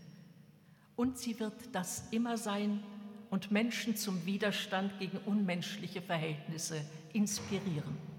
Und 0.95 1.17
sie 1.17 1.37
wird 1.37 1.75
das 1.75 2.05
immer 2.11 2.37
sein 2.37 2.81
und 3.29 3.51
Menschen 3.51 3.97
zum 3.97 4.25
Widerstand 4.25 4.99
gegen 4.99 5.17
unmenschliche 5.25 6.01
Verhältnisse 6.01 6.79
inspirieren. 7.11 8.12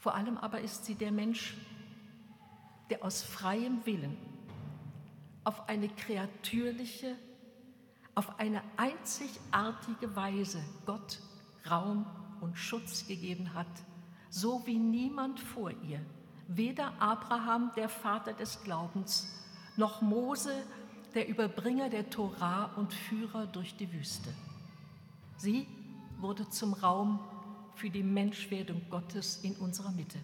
Vor 0.00 0.14
allem 0.14 0.38
aber 0.38 0.60
ist 0.60 0.86
sie 0.86 0.94
der 0.94 1.12
Mensch, 1.12 1.54
der 2.88 3.04
aus 3.04 3.22
freiem 3.22 3.84
Willen 3.86 4.16
auf 5.44 5.68
eine 5.68 5.88
kreatürliche, 5.88 7.16
auf 8.14 8.38
eine 8.38 8.62
einzigartige 8.76 10.14
Weise 10.16 10.62
Gott 10.86 11.20
Raum 11.70 12.06
und 12.40 12.56
Schutz 12.56 13.06
gegeben 13.06 13.54
hat, 13.54 13.66
so 14.28 14.66
wie 14.66 14.78
niemand 14.78 15.38
vor 15.40 15.70
ihr, 15.70 16.00
weder 16.48 16.92
Abraham, 17.00 17.70
der 17.76 17.88
Vater 17.88 18.32
des 18.32 18.62
Glaubens, 18.62 19.28
noch 19.76 20.02
Mose, 20.02 20.54
der 21.14 21.28
Überbringer 21.28 21.90
der 21.90 22.08
Torah 22.10 22.70
und 22.76 22.92
Führer 22.92 23.46
durch 23.46 23.76
die 23.76 23.92
Wüste. 23.92 24.32
Sie 25.36 25.66
wurde 26.18 26.48
zum 26.48 26.74
Raum 26.74 27.20
für 27.74 27.90
die 27.90 28.02
Menschwerdung 28.02 28.82
Gottes 28.90 29.40
in 29.42 29.56
unserer 29.56 29.90
Mitte. 29.90 30.18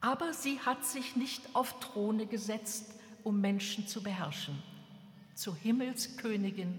Aber 0.00 0.32
sie 0.32 0.60
hat 0.60 0.84
sich 0.84 1.16
nicht 1.16 1.54
auf 1.54 1.80
Throne 1.80 2.26
gesetzt, 2.26 2.94
um 3.24 3.40
Menschen 3.40 3.86
zu 3.86 4.02
beherrschen. 4.02 4.62
Zur 5.34 5.56
Himmelskönigin 5.56 6.78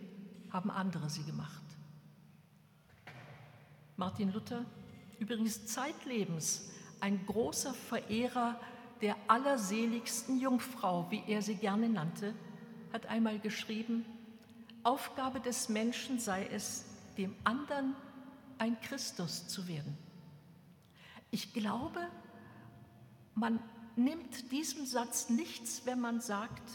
haben 0.51 0.71
andere 0.71 1.09
sie 1.09 1.23
gemacht. 1.23 1.63
Martin 3.97 4.31
Luther, 4.31 4.65
übrigens 5.19 5.65
zeitlebens 5.65 6.69
ein 7.01 7.25
großer 7.25 7.73
Verehrer 7.73 8.59
der 9.01 9.15
allerseligsten 9.27 10.39
Jungfrau, 10.39 11.09
wie 11.09 11.23
er 11.27 11.41
sie 11.41 11.55
gerne 11.55 11.89
nannte, 11.89 12.33
hat 12.91 13.05
einmal 13.05 13.39
geschrieben, 13.39 14.05
Aufgabe 14.83 15.39
des 15.39 15.69
Menschen 15.69 16.19
sei 16.19 16.47
es, 16.47 16.85
dem 17.17 17.35
anderen 17.43 17.95
ein 18.59 18.79
Christus 18.81 19.47
zu 19.47 19.67
werden. 19.67 19.97
Ich 21.31 21.53
glaube, 21.53 21.99
man 23.33 23.59
nimmt 23.95 24.51
diesem 24.51 24.85
Satz 24.85 25.29
nichts, 25.29 25.85
wenn 25.85 25.99
man 25.99 26.21
sagt, 26.21 26.69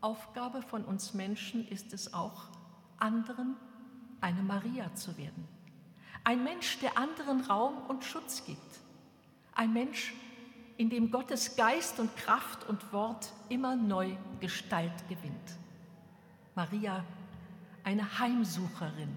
Aufgabe 0.00 0.62
von 0.62 0.84
uns 0.84 1.14
Menschen 1.14 1.66
ist 1.68 1.92
es 1.92 2.12
auch, 2.12 2.48
anderen 2.98 3.56
eine 4.20 4.42
Maria 4.42 4.92
zu 4.94 5.16
werden. 5.16 5.46
Ein 6.24 6.44
Mensch, 6.44 6.78
der 6.80 6.98
anderen 6.98 7.42
Raum 7.42 7.74
und 7.88 8.04
Schutz 8.04 8.44
gibt. 8.44 8.80
Ein 9.54 9.72
Mensch, 9.72 10.14
in 10.76 10.90
dem 10.90 11.10
Gottes 11.10 11.56
Geist 11.56 12.00
und 12.00 12.16
Kraft 12.16 12.68
und 12.68 12.92
Wort 12.92 13.32
immer 13.48 13.76
neu 13.76 14.16
Gestalt 14.40 15.08
gewinnt. 15.08 15.58
Maria, 16.54 17.04
eine 17.84 18.18
Heimsucherin 18.18 19.14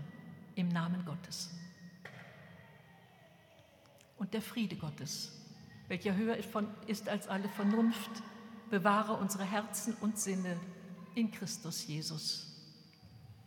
im 0.56 0.68
Namen 0.70 1.04
Gottes 1.06 1.52
und 4.18 4.34
der 4.34 4.42
Friede 4.42 4.76
Gottes, 4.76 5.32
welcher 5.88 6.16
höher 6.16 6.38
ist 6.88 7.10
als 7.10 7.28
alle 7.28 7.50
Vernunft, 7.50 8.12
bewahre 8.70 9.14
unsere 9.14 9.44
Herzen 9.44 9.94
und 10.02 10.18
Sinne 10.18 10.58
in 11.14 11.32
Christus 11.32 11.88
Jesus. 11.88 12.48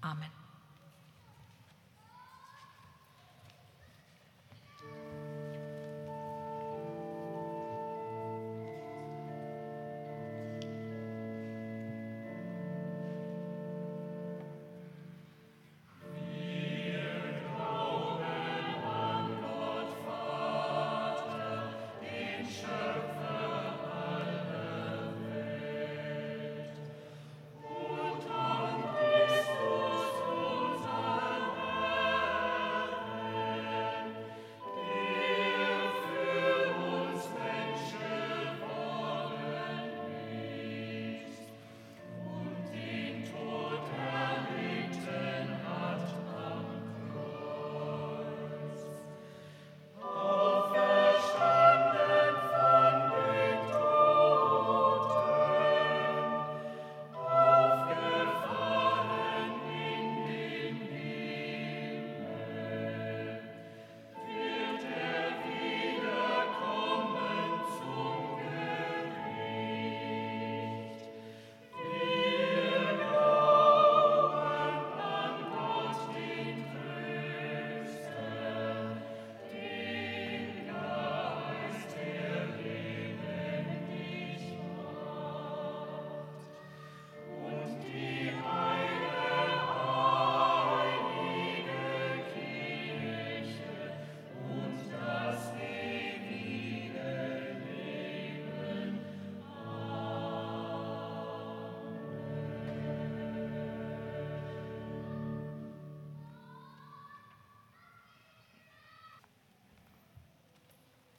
Amen. 0.01 0.38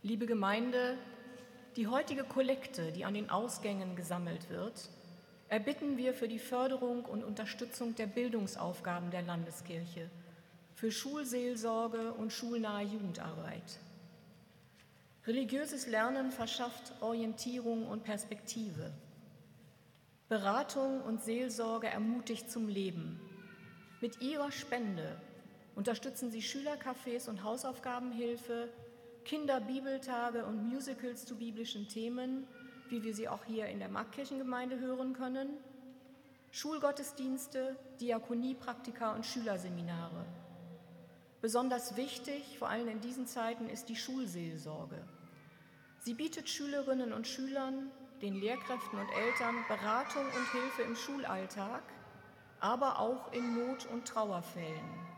Liebe 0.09 0.25
Gemeinde, 0.25 0.97
die 1.75 1.85
heutige 1.85 2.23
Kollekte, 2.23 2.91
die 2.91 3.05
an 3.05 3.13
den 3.13 3.29
Ausgängen 3.29 3.95
gesammelt 3.95 4.49
wird, 4.49 4.89
erbitten 5.49 5.97
wir 5.97 6.15
für 6.15 6.27
die 6.27 6.39
Förderung 6.39 7.05
und 7.05 7.23
Unterstützung 7.23 7.93
der 7.93 8.07
Bildungsaufgaben 8.07 9.11
der 9.11 9.21
Landeskirche, 9.21 10.09
für 10.73 10.91
Schulseelsorge 10.91 12.11
und 12.13 12.33
schulnahe 12.33 12.85
Jugendarbeit. 12.85 13.77
Religiöses 15.27 15.85
Lernen 15.85 16.31
verschafft 16.31 16.91
Orientierung 17.01 17.85
und 17.85 18.03
Perspektive. 18.03 18.91
Beratung 20.27 21.01
und 21.01 21.21
Seelsorge 21.21 21.85
ermutigt 21.85 22.49
zum 22.49 22.67
Leben. 22.67 23.21
Mit 24.01 24.23
ihrer 24.23 24.51
Spende 24.51 25.21
unterstützen 25.75 26.31
sie 26.31 26.41
Schülercafés 26.41 27.29
und 27.29 27.43
Hausaufgabenhilfe, 27.43 28.69
Kinderbibeltage 29.25 30.45
und 30.45 30.63
Musicals 30.63 31.25
zu 31.25 31.35
biblischen 31.35 31.87
Themen, 31.87 32.47
wie 32.89 33.03
wir 33.03 33.13
sie 33.13 33.27
auch 33.27 33.43
hier 33.45 33.67
in 33.67 33.79
der 33.79 33.89
Markkirchengemeinde 33.89 34.79
hören 34.79 35.13
können, 35.13 35.49
Schulgottesdienste, 36.51 37.75
Diakoniepraktika 38.01 39.13
und 39.13 39.25
Schülerseminare. 39.25 40.25
Besonders 41.41 41.95
wichtig, 41.95 42.57
vor 42.57 42.69
allem 42.69 42.87
in 42.87 43.01
diesen 43.01 43.27
Zeiten, 43.27 43.69
ist 43.69 43.87
die 43.87 43.95
Schulseelsorge. 43.95 45.01
Sie 45.99 46.13
bietet 46.13 46.49
Schülerinnen 46.49 47.13
und 47.13 47.27
Schülern, 47.27 47.91
den 48.21 48.35
Lehrkräften 48.35 48.99
und 48.99 49.09
Eltern 49.09 49.55
Beratung 49.67 50.25
und 50.25 50.51
Hilfe 50.51 50.81
im 50.81 50.95
Schulalltag, 50.95 51.83
aber 52.59 52.99
auch 52.99 53.31
in 53.31 53.55
Not- 53.55 53.85
und 53.85 54.05
Trauerfällen. 54.05 55.08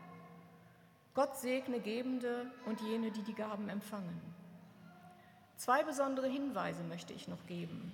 Gott 1.14 1.36
segne 1.36 1.78
Gebende 1.78 2.50
und 2.64 2.80
jene, 2.80 3.10
die 3.10 3.22
die 3.22 3.34
Gaben 3.34 3.68
empfangen. 3.68 4.18
Zwei 5.56 5.82
besondere 5.82 6.26
Hinweise 6.26 6.82
möchte 6.84 7.12
ich 7.12 7.28
noch 7.28 7.46
geben. 7.46 7.92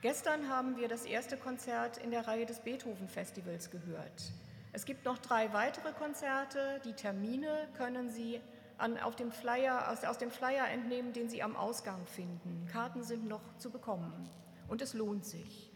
Gestern 0.00 0.48
haben 0.48 0.78
wir 0.78 0.88
das 0.88 1.04
erste 1.04 1.36
Konzert 1.36 1.98
in 1.98 2.10
der 2.10 2.26
Reihe 2.26 2.46
des 2.46 2.60
Beethoven-Festivals 2.60 3.70
gehört. 3.70 4.32
Es 4.72 4.86
gibt 4.86 5.04
noch 5.04 5.18
drei 5.18 5.52
weitere 5.52 5.92
Konzerte. 5.92 6.80
Die 6.86 6.94
Termine 6.94 7.68
können 7.76 8.08
Sie 8.08 8.40
an, 8.78 8.96
auf 8.98 9.16
dem 9.16 9.30
Flyer, 9.30 9.90
aus, 9.90 10.04
aus 10.04 10.16
dem 10.16 10.30
Flyer 10.30 10.66
entnehmen, 10.68 11.12
den 11.12 11.28
Sie 11.28 11.42
am 11.42 11.56
Ausgang 11.56 12.06
finden. 12.06 12.66
Karten 12.72 13.02
sind 13.02 13.28
noch 13.28 13.42
zu 13.58 13.70
bekommen 13.70 14.30
und 14.68 14.80
es 14.80 14.94
lohnt 14.94 15.26
sich. 15.26 15.69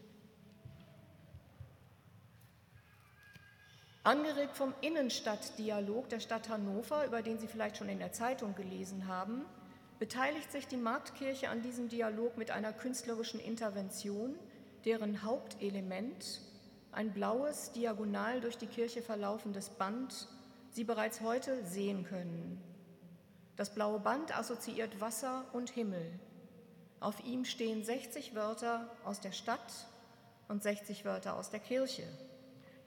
Angeregt 4.05 4.55
vom 4.55 4.75
Innenstadtdialog 4.81 6.09
der 6.09 6.19
Stadt 6.19 6.47
Hannover, 6.47 7.07
über 7.07 7.23
den 7.23 7.39
Sie 7.39 7.47
vielleicht 7.47 7.77
schon 7.77 7.89
in 7.89 7.97
der 7.97 8.11
Zeitung 8.11 8.53
gelesen 8.53 9.07
haben, 9.07 9.43
beteiligt 9.97 10.51
sich 10.51 10.67
die 10.67 10.77
Marktkirche 10.77 11.49
an 11.49 11.63
diesem 11.63 11.89
Dialog 11.89 12.37
mit 12.37 12.51
einer 12.51 12.71
künstlerischen 12.71 13.39
Intervention, 13.39 14.35
deren 14.85 15.23
Hauptelement 15.23 16.41
ein 16.91 17.13
blaues, 17.13 17.71
diagonal 17.71 18.41
durch 18.41 18.59
die 18.59 18.67
Kirche 18.67 19.01
verlaufendes 19.01 19.69
Band 19.71 20.27
Sie 20.69 20.83
bereits 20.83 21.21
heute 21.21 21.65
sehen 21.65 22.03
können. 22.03 22.61
Das 23.55 23.73
blaue 23.73 23.99
Band 23.99 24.37
assoziiert 24.37 25.01
Wasser 25.01 25.45
und 25.51 25.71
Himmel. 25.71 26.11
Auf 26.99 27.25
ihm 27.25 27.43
stehen 27.43 27.83
60 27.83 28.35
Wörter 28.35 28.87
aus 29.03 29.19
der 29.19 29.31
Stadt 29.31 29.87
und 30.47 30.61
60 30.61 31.05
Wörter 31.05 31.35
aus 31.35 31.49
der 31.49 31.59
Kirche 31.59 32.03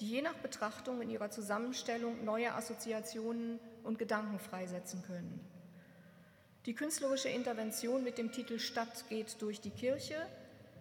die 0.01 0.09
je 0.09 0.23
nach 0.23 0.35
Betrachtung 0.35 1.01
in 1.03 1.11
ihrer 1.11 1.31
Zusammenstellung 1.31 2.25
neue 2.25 2.55
Assoziationen 2.55 3.59
und 3.85 3.99
Gedanken 3.99 4.39
freisetzen 4.39 5.03
können. 5.03 5.41
Die 6.67 6.75
künstlerische 6.75 7.29
Intervention 7.29 8.05
mit 8.05 8.19
dem 8.19 8.31
Titel 8.31 8.59
Stadt 8.59 9.09
geht 9.09 9.41
durch 9.41 9.61
die 9.61 9.71
Kirche 9.71 10.17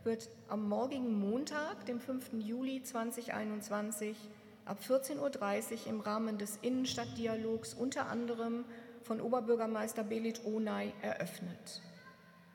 wird 0.07 0.30
am 0.47 0.70
morgigen 0.70 1.20
Montag, 1.20 1.86
dem 1.86 1.99
5. 1.99 2.32
Juli 2.39 2.82
2021, 2.82 4.15
ab 4.63 4.80
14.30 4.82 5.18
Uhr 5.20 5.88
im 5.88 5.99
Rahmen 5.99 6.38
des 6.38 6.59
Innenstadtdialogs 6.61 7.74
unter 7.74 8.07
anderem 8.07 8.63
von 9.03 9.20
Oberbürgermeister 9.20 10.03
Belit 10.03 10.45
Onay 10.45 10.93
eröffnet. 11.01 11.82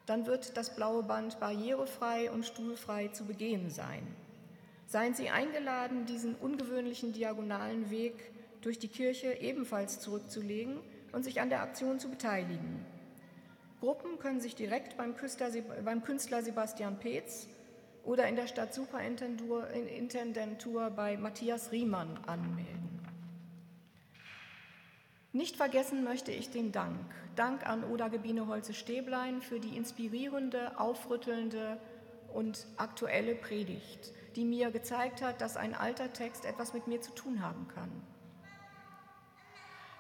Dann 0.07 0.25
wird 0.25 0.57
das 0.57 0.75
blaue 0.75 1.03
Band 1.03 1.41
barrierefrei 1.41 2.31
und 2.31 2.47
stuhlfrei 2.47 3.09
zu 3.09 3.27
begehen 3.27 3.69
sein. 3.69 4.07
Seien 4.93 5.15
Sie 5.15 5.31
eingeladen, 5.31 6.05
diesen 6.05 6.35
ungewöhnlichen 6.35 7.15
diagonalen 7.15 7.91
Weg 7.91 8.31
durch 8.61 8.79
die 8.79 8.89
Kirche 8.89 9.33
ebenfalls 9.41 10.01
zurückzulegen 10.01 10.81
und 11.13 11.23
sich 11.23 11.41
an 11.41 11.49
der 11.49 11.63
Aktion 11.63 11.99
zu 11.99 12.11
beteiligen. 12.11 12.85
Gruppen 13.81 14.19
können 14.19 14.43
sich 14.43 14.55
direkt 14.55 14.99
beim 14.99 15.17
Künstler, 15.17 16.43
Sebastian 16.43 16.99
Peetz 16.99 17.49
oder 18.05 18.29
in 18.29 18.37
der 18.37 18.47
Stadtsuperintendentur 18.47 20.91
bei 20.91 21.17
Matthias 21.17 21.73
Riemann 21.73 22.19
anmelden. 22.27 23.01
Nicht 25.33 25.57
vergessen 25.57 26.05
möchte 26.05 26.33
ich 26.33 26.51
den 26.51 26.71
Dank. 26.71 26.99
Dank 27.35 27.67
an 27.67 27.83
Oda 27.85 28.09
Gebine 28.09 28.47
Holze-Stäblein 28.47 29.41
für 29.41 29.59
die 29.59 29.75
inspirierende, 29.75 30.79
aufrüttelnde 30.79 31.79
und 32.35 32.67
aktuelle 32.77 33.35
Predigt 33.35 34.13
die 34.37 34.45
mir 34.45 34.71
gezeigt 34.71 35.23
hat, 35.23 35.41
dass 35.41 35.57
ein 35.57 35.75
alter 35.75 36.13
Text 36.13 36.45
etwas 36.45 36.75
mit 36.75 36.87
mir 36.87 37.01
zu 37.01 37.13
tun 37.13 37.43
haben 37.43 37.69
kann. 37.69 37.91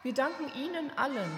Wir 0.02 0.14
danken 0.14 0.50
Ihnen 0.58 0.90
allen, 0.96 1.30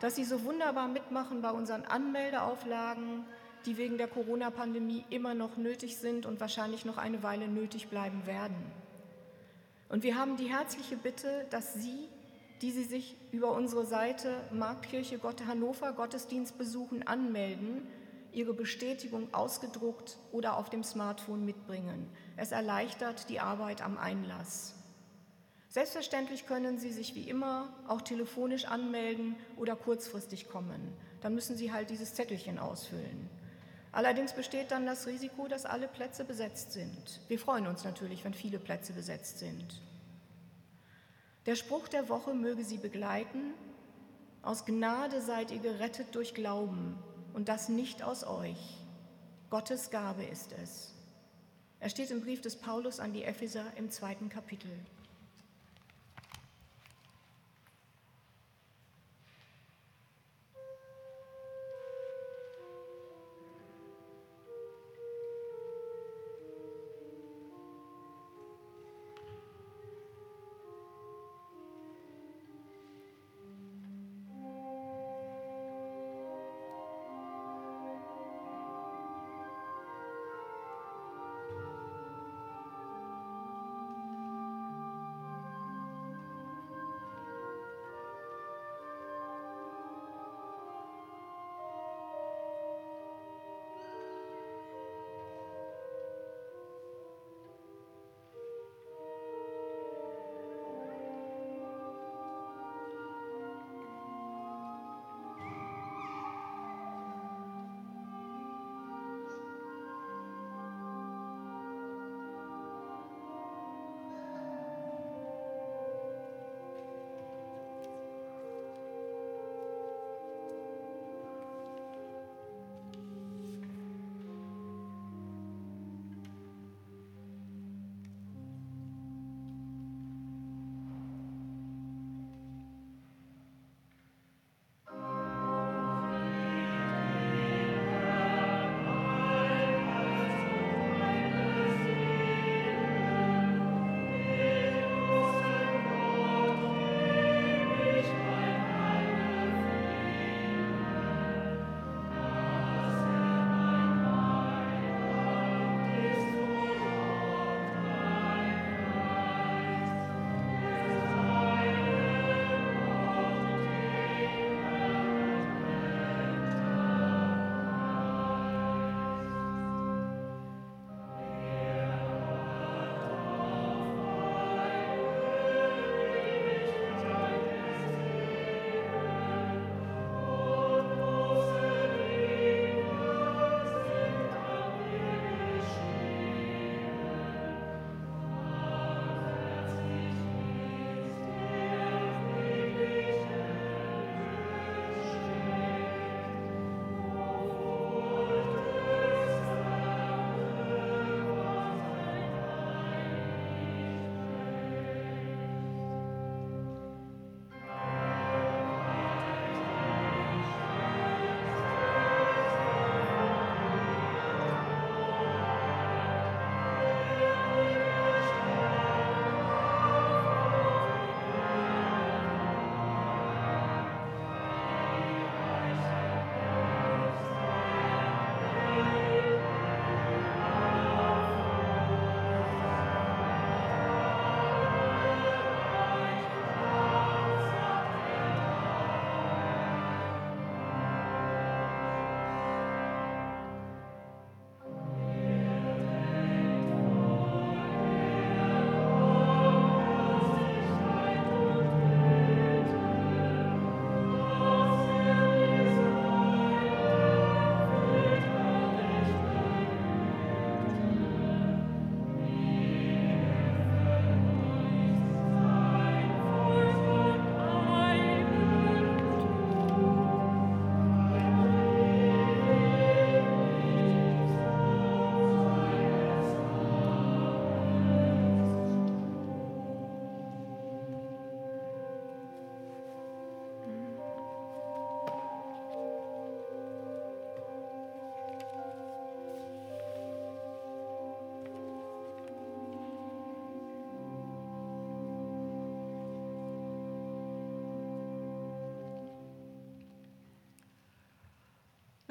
dass 0.00 0.16
Sie 0.16 0.24
so 0.24 0.44
wunderbar 0.44 0.88
mitmachen 0.88 1.42
bei 1.42 1.50
unseren 1.50 1.84
Anmeldeauflagen, 1.84 3.24
die 3.66 3.76
wegen 3.76 3.98
der 3.98 4.08
Corona-Pandemie 4.08 5.04
immer 5.10 5.34
noch 5.34 5.56
nötig 5.56 5.98
sind 5.98 6.24
und 6.24 6.40
wahrscheinlich 6.40 6.84
noch 6.84 6.96
eine 6.96 7.22
Weile 7.22 7.48
nötig 7.48 7.88
bleiben 7.88 8.24
werden. 8.26 8.56
Und 9.88 10.02
wir 10.02 10.16
haben 10.16 10.36
die 10.36 10.50
herzliche 10.50 10.96
Bitte, 10.96 11.46
dass 11.50 11.74
Sie, 11.74 12.08
die 12.62 12.70
Sie 12.70 12.84
sich 12.84 13.16
über 13.32 13.52
unsere 13.52 13.84
Seite 13.84 14.40
Marktkirche 14.52 15.18
Gott 15.18 15.46
Hannover 15.46 15.92
Gottesdienst 15.92 16.56
besuchen, 16.58 17.06
anmelden, 17.06 17.86
Ihre 18.38 18.54
Bestätigung 18.54 19.34
ausgedruckt 19.34 20.16
oder 20.30 20.58
auf 20.58 20.70
dem 20.70 20.84
Smartphone 20.84 21.44
mitbringen. 21.44 22.08
Es 22.36 22.52
erleichtert 22.52 23.28
die 23.28 23.40
Arbeit 23.40 23.82
am 23.82 23.98
Einlass. 23.98 24.76
Selbstverständlich 25.68 26.46
können 26.46 26.78
Sie 26.78 26.92
sich 26.92 27.16
wie 27.16 27.28
immer 27.28 27.74
auch 27.88 28.00
telefonisch 28.00 28.66
anmelden 28.66 29.34
oder 29.56 29.74
kurzfristig 29.74 30.48
kommen. 30.48 30.96
Dann 31.20 31.34
müssen 31.34 31.56
Sie 31.56 31.72
halt 31.72 31.90
dieses 31.90 32.14
Zettelchen 32.14 32.60
ausfüllen. 32.60 33.28
Allerdings 33.90 34.32
besteht 34.32 34.70
dann 34.70 34.86
das 34.86 35.08
Risiko, 35.08 35.48
dass 35.48 35.66
alle 35.66 35.88
Plätze 35.88 36.24
besetzt 36.24 36.70
sind. 36.70 37.20
Wir 37.26 37.40
freuen 37.40 37.66
uns 37.66 37.82
natürlich, 37.82 38.24
wenn 38.24 38.34
viele 38.34 38.60
Plätze 38.60 38.92
besetzt 38.92 39.40
sind. 39.40 39.82
Der 41.46 41.56
Spruch 41.56 41.88
der 41.88 42.08
Woche 42.08 42.34
möge 42.34 42.62
Sie 42.62 42.78
begleiten. 42.78 43.52
Aus 44.42 44.64
Gnade 44.64 45.22
seid 45.22 45.50
ihr 45.50 45.58
gerettet 45.58 46.14
durch 46.14 46.34
Glauben 46.34 47.02
und 47.32 47.48
das 47.48 47.68
nicht 47.68 48.02
aus 48.02 48.24
euch. 48.24 48.78
Gottes 49.50 49.90
Gabe 49.90 50.24
ist 50.24 50.52
es. 50.52 50.94
Er 51.80 51.88
steht 51.88 52.10
im 52.10 52.20
Brief 52.20 52.40
des 52.40 52.56
Paulus 52.56 53.00
an 53.00 53.12
die 53.12 53.24
Epheser 53.24 53.64
im 53.76 53.90
zweiten 53.90 54.28
Kapitel. 54.28 54.70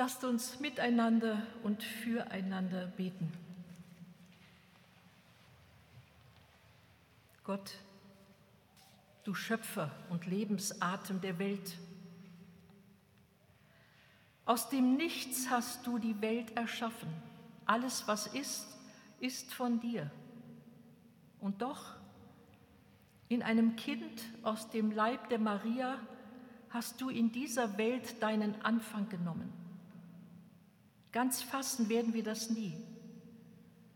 Lasst 0.08 0.24
uns 0.24 0.62
miteinander 0.62 1.46
und 1.64 1.84
füreinander 1.84 2.88
beten. 2.88 3.30
Gott, 7.44 7.74
du 9.26 9.34
Schöpfer 9.34 9.92
und 10.10 10.26
Lebensatem 10.26 11.20
der 11.20 11.40
Welt, 11.40 11.78
aus 14.46 14.70
dem 14.70 14.96
Nichts 14.96 15.50
hast 15.50 15.86
du 15.86 15.98
die 15.98 16.22
Welt 16.22 16.56
erschaffen. 16.56 17.10
Alles, 17.66 18.08
was 18.08 18.28
ist, 18.28 18.66
ist 19.20 19.54
von 19.54 19.82
dir. 19.82 20.10
Und 21.42 21.62
doch, 21.62 21.98
in 23.28 23.44
einem 23.44 23.76
Kind 23.76 24.24
aus 24.42 24.70
dem 24.70 24.92
Leib 24.92 25.28
der 25.28 25.40
Maria 25.40 26.00
hast 26.70 27.02
du 27.02 27.10
in 27.10 27.34
dieser 27.34 27.78
Welt 27.78 28.24
deinen 28.24 28.62
Anfang 28.62 29.10
genommen. 29.10 29.67
Ganz 31.18 31.42
fassen 31.42 31.90
werden 31.90 32.14
wir 32.14 32.22
das 32.22 32.52
nie. 32.52 32.78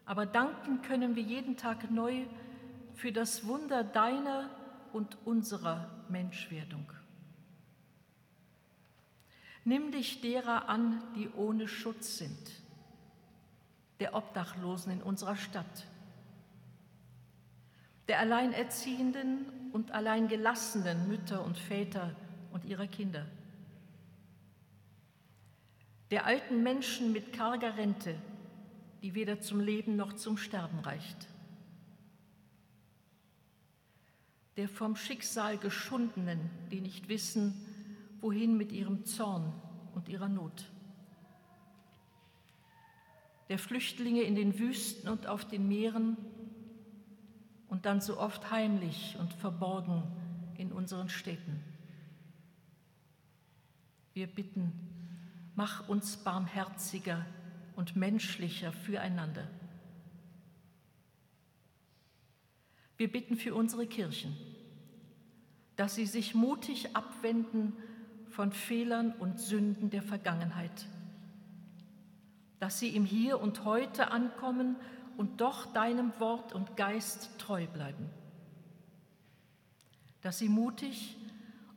Aber 0.05 0.26
danken 0.26 0.82
können 0.82 1.15
wir 1.15 1.22
jeden 1.22 1.55
Tag 1.55 1.91
neu 1.91 2.26
für 2.95 3.11
das 3.11 3.45
Wunder 3.45 3.84
deiner 3.84 4.49
und 4.91 5.19
unserer 5.24 5.88
Menschwerdung. 6.09 6.91
Nimm 9.65 9.91
dich 9.91 10.22
derer 10.22 10.67
an, 10.67 10.99
die 11.15 11.30
ohne 11.30 11.67
Schutz 11.67 12.17
sind, 12.17 12.51
der 13.99 14.15
Obdachlosen 14.15 14.91
in 14.91 15.03
unserer 15.03 15.36
Stadt, 15.36 15.86
der 18.07 18.17
Alleinerziehenden 18.17 19.45
und 19.74 19.91
Alleingelassenen 19.91 21.07
Mütter 21.07 21.45
und 21.45 21.59
Väter 21.59 22.15
und 22.51 22.65
ihrer 22.65 22.88
Kinder 22.88 23.28
der 26.12 26.26
alten 26.26 26.62
Menschen 26.62 27.14
mit 27.14 27.32
karger 27.32 27.78
Rente, 27.78 28.16
die 29.01 29.16
weder 29.16 29.39
zum 29.39 29.62
Leben 29.62 29.95
noch 29.95 30.14
zum 30.14 30.38
Sterben 30.38 30.80
reicht, 30.80 31.30
der 34.57 34.68
vom 34.68 34.97
Schicksal 34.97 35.57
geschundenen, 35.57 36.49
die 36.70 36.82
nicht 36.82 37.07
wissen, 37.07 37.66
wohin 38.20 38.57
mit 38.57 38.74
ihrem 38.74 39.05
Zorn 39.05 39.53
und 39.95 40.09
ihrer 40.09 40.28
Not, 40.28 40.70
der 43.47 43.57
Flüchtlinge 43.57 44.22
in 44.22 44.36
den 44.36 44.59
Wüsten 44.59 45.09
und 45.09 45.28
auf 45.28 45.45
den 45.45 45.68
Meeren 45.68 46.18
und 47.70 47.86
dann 47.86 48.01
so 48.01 48.20
oft 48.20 48.51
heimlich 48.51 49.16
und 49.18 49.34
verborgen 49.34 50.03
in 50.57 50.74
unseren 50.74 51.09
Städten. 51.09 51.64
Wir 54.14 54.28
bitten, 54.28 54.91
Mach 55.56 55.88
uns 55.89 56.18
barmherziger 56.18 57.26
und 57.76 57.95
menschlicher 57.95 58.72
füreinander. 58.72 59.47
Wir 62.97 63.12
bitten 63.12 63.36
für 63.36 63.56
unsere 63.56 63.88
Kirchen, 63.88 64.38
dass 65.76 65.95
sie 65.95 66.06
sich 66.06 66.36
mutig 66.36 66.95
abwenden 66.95 67.74
von 68.30 68.52
Fehlern 68.52 69.12
und 69.14 69.39
Sünden 69.39 69.89
der 69.89 70.04
Vergangenheit, 70.04 70.88
dass 72.60 72.80
sie 72.80 72.95
im 72.95 73.06
Hier 73.06 73.41
und 73.41 73.66
Heute 73.66 74.12
ankommen 74.12 74.76
und 75.18 75.41
doch 75.41 75.74
deinem 75.74 76.12
Wort 76.20 76.54
und 76.54 76.78
Geist 76.78 77.32
treu 77.39 77.66
bleiben, 77.66 78.10
dass 80.22 80.38
sie 80.38 80.49
mutig 80.49 81.18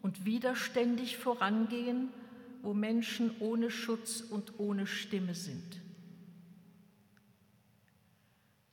und 0.03 0.27
widerständig 0.27 1.16
vorangehen, 1.16 2.11
wo 2.65 2.73
Menschen 2.73 3.31
ohne 3.41 3.71
Schutz 3.71 4.23
und 4.23 4.59
ohne 4.59 4.87
Stimme 4.87 5.35
sind. 5.35 5.81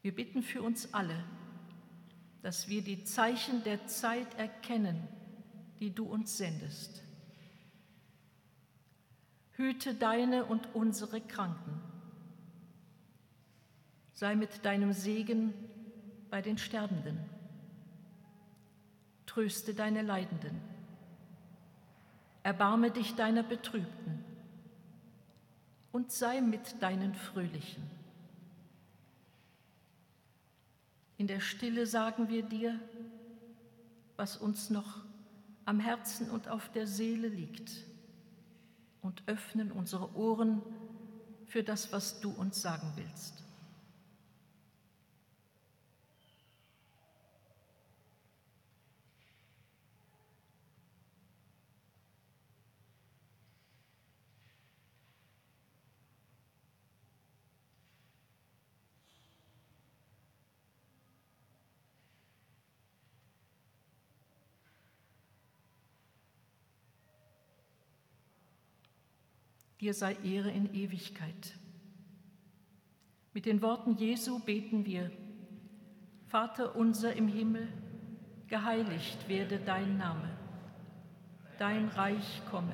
Wir 0.02 0.16
bitten 0.16 0.42
für 0.42 0.62
uns 0.62 0.94
alle, 0.94 1.24
dass 2.42 2.70
wir 2.70 2.82
die 2.82 3.04
Zeichen 3.04 3.64
der 3.64 3.86
Zeit 3.88 4.34
erkennen, 4.40 5.08
die 5.80 5.94
du 5.94 6.06
uns 6.06 6.38
sendest. 6.38 7.04
Hüte 9.52 9.94
deine 9.94 10.46
und 10.46 10.74
unsere 10.74 11.20
Kranken. 11.20 11.82
Sei 14.14 14.36
mit 14.36 14.64
deinem 14.64 14.94
Segen 14.94 15.54
bei 16.30 16.42
den 16.42 16.58
Sterbenden. 16.58 17.20
Tröste 19.26 19.74
deine 19.74 20.02
Leidenden 20.02 20.71
Erbarme 22.44 22.92
dich 22.92 23.16
deiner 23.16 23.44
Betrübten 23.44 24.24
und 25.92 26.12
sei 26.12 26.42
mit 26.42 26.82
deinen 26.82 27.14
Fröhlichen. 27.14 27.84
In 31.18 31.28
der 31.28 31.40
Stille 31.40 31.86
sagen 31.86 32.30
wir 32.30 32.42
dir, 32.42 32.80
was 34.16 34.38
uns 34.38 34.70
noch 34.70 35.02
am 35.66 35.80
Herzen 35.80 36.32
und 36.32 36.48
auf 36.48 36.72
der 36.72 36.88
Seele 36.88 37.28
liegt 37.28 37.72
und 39.02 39.24
öffnen 39.28 39.72
unsere 39.72 40.16
Ohren 40.16 40.62
für 41.46 41.64
das, 41.64 41.92
was 41.92 42.22
du 42.22 42.32
uns 42.32 42.62
sagen 42.62 42.94
willst. 42.96 43.41
Dir 69.82 69.96
sei 69.96 70.16
Ehre 70.24 70.52
in 70.52 70.74
Ewigkeit. 70.76 71.58
Mit 73.34 73.48
den 73.48 73.64
Worten 73.64 73.98
Jesu 73.98 74.40
beten 74.40 74.86
wir, 74.86 75.10
Vater 76.28 76.76
unser 76.76 77.16
im 77.16 77.28
Himmel, 77.28 77.68
geheiligt 78.48 79.28
werde 79.28 79.60
dein 79.60 79.98
Name, 79.98 80.30
dein 81.58 81.88
Reich 81.90 82.42
komme, 82.52 82.74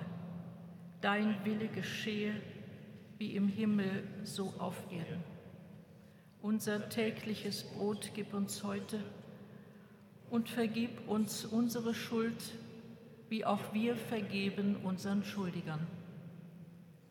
dein 1.00 1.46
Wille 1.46 1.70
geschehe, 1.70 2.34
wie 3.18 3.36
im 3.36 3.48
Himmel 3.48 4.04
so 4.24 4.54
auf 4.60 4.76
Erden. 4.92 5.24
Unser 6.42 6.90
tägliches 6.90 7.64
Brot 7.64 8.12
gib 8.16 8.34
uns 8.34 8.64
heute 8.64 9.02
und 10.30 10.50
vergib 10.50 11.08
uns 11.08 11.46
unsere 11.46 11.94
Schuld, 11.94 12.54
wie 13.30 13.46
auch 13.46 13.74
wir 13.74 13.96
vergeben 13.96 14.76
unseren 14.84 15.24
Schuldigern 15.24 15.88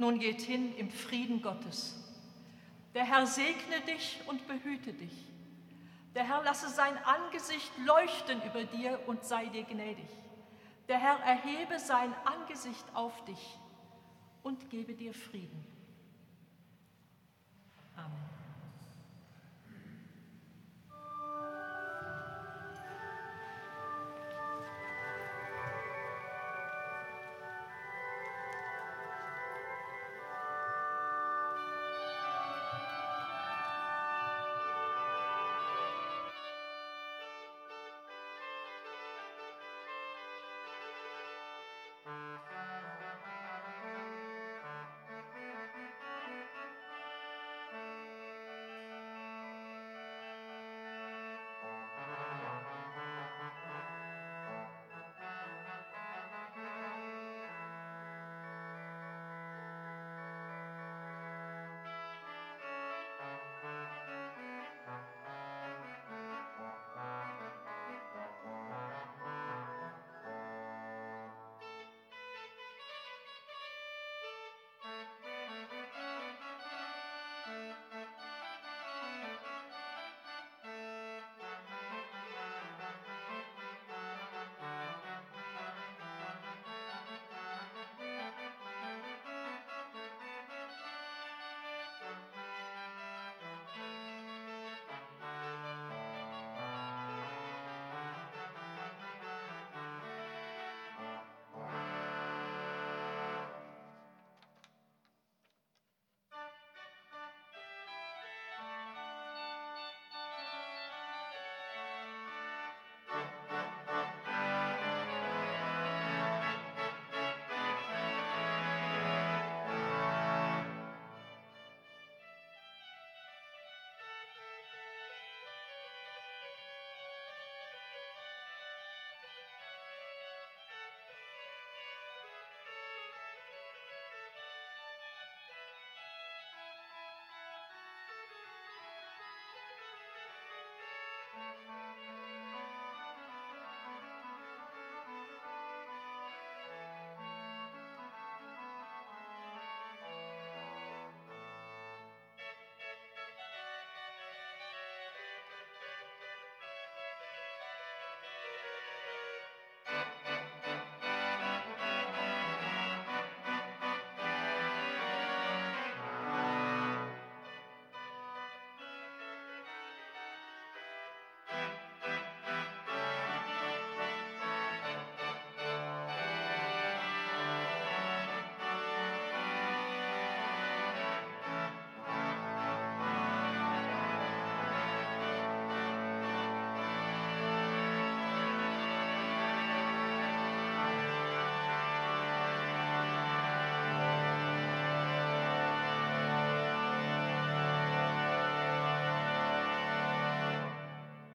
Nun 0.00 0.18
geht 0.18 0.40
hin 0.40 0.74
im 0.76 0.90
Frieden 0.90 1.42
Gottes. 1.42 1.94
Der 2.94 3.04
Herr 3.04 3.26
segne 3.26 3.80
dich 3.86 4.20
und 4.26 4.46
behüte 4.48 4.92
dich. 4.92 5.12
Der 6.14 6.24
Herr 6.24 6.42
lasse 6.42 6.68
sein 6.70 6.96
Angesicht 7.04 7.70
leuchten 7.86 8.42
über 8.42 8.64
dir 8.64 8.98
und 9.06 9.24
sei 9.24 9.46
dir 9.46 9.62
gnädig. 9.62 10.08
Der 10.88 10.98
Herr 10.98 11.20
erhebe 11.20 11.78
sein 11.78 12.12
Angesicht 12.24 12.84
auf 12.94 13.24
dich 13.26 13.58
und 14.42 14.70
gebe 14.70 14.94
dir 14.94 15.14
Frieden. 15.14 15.69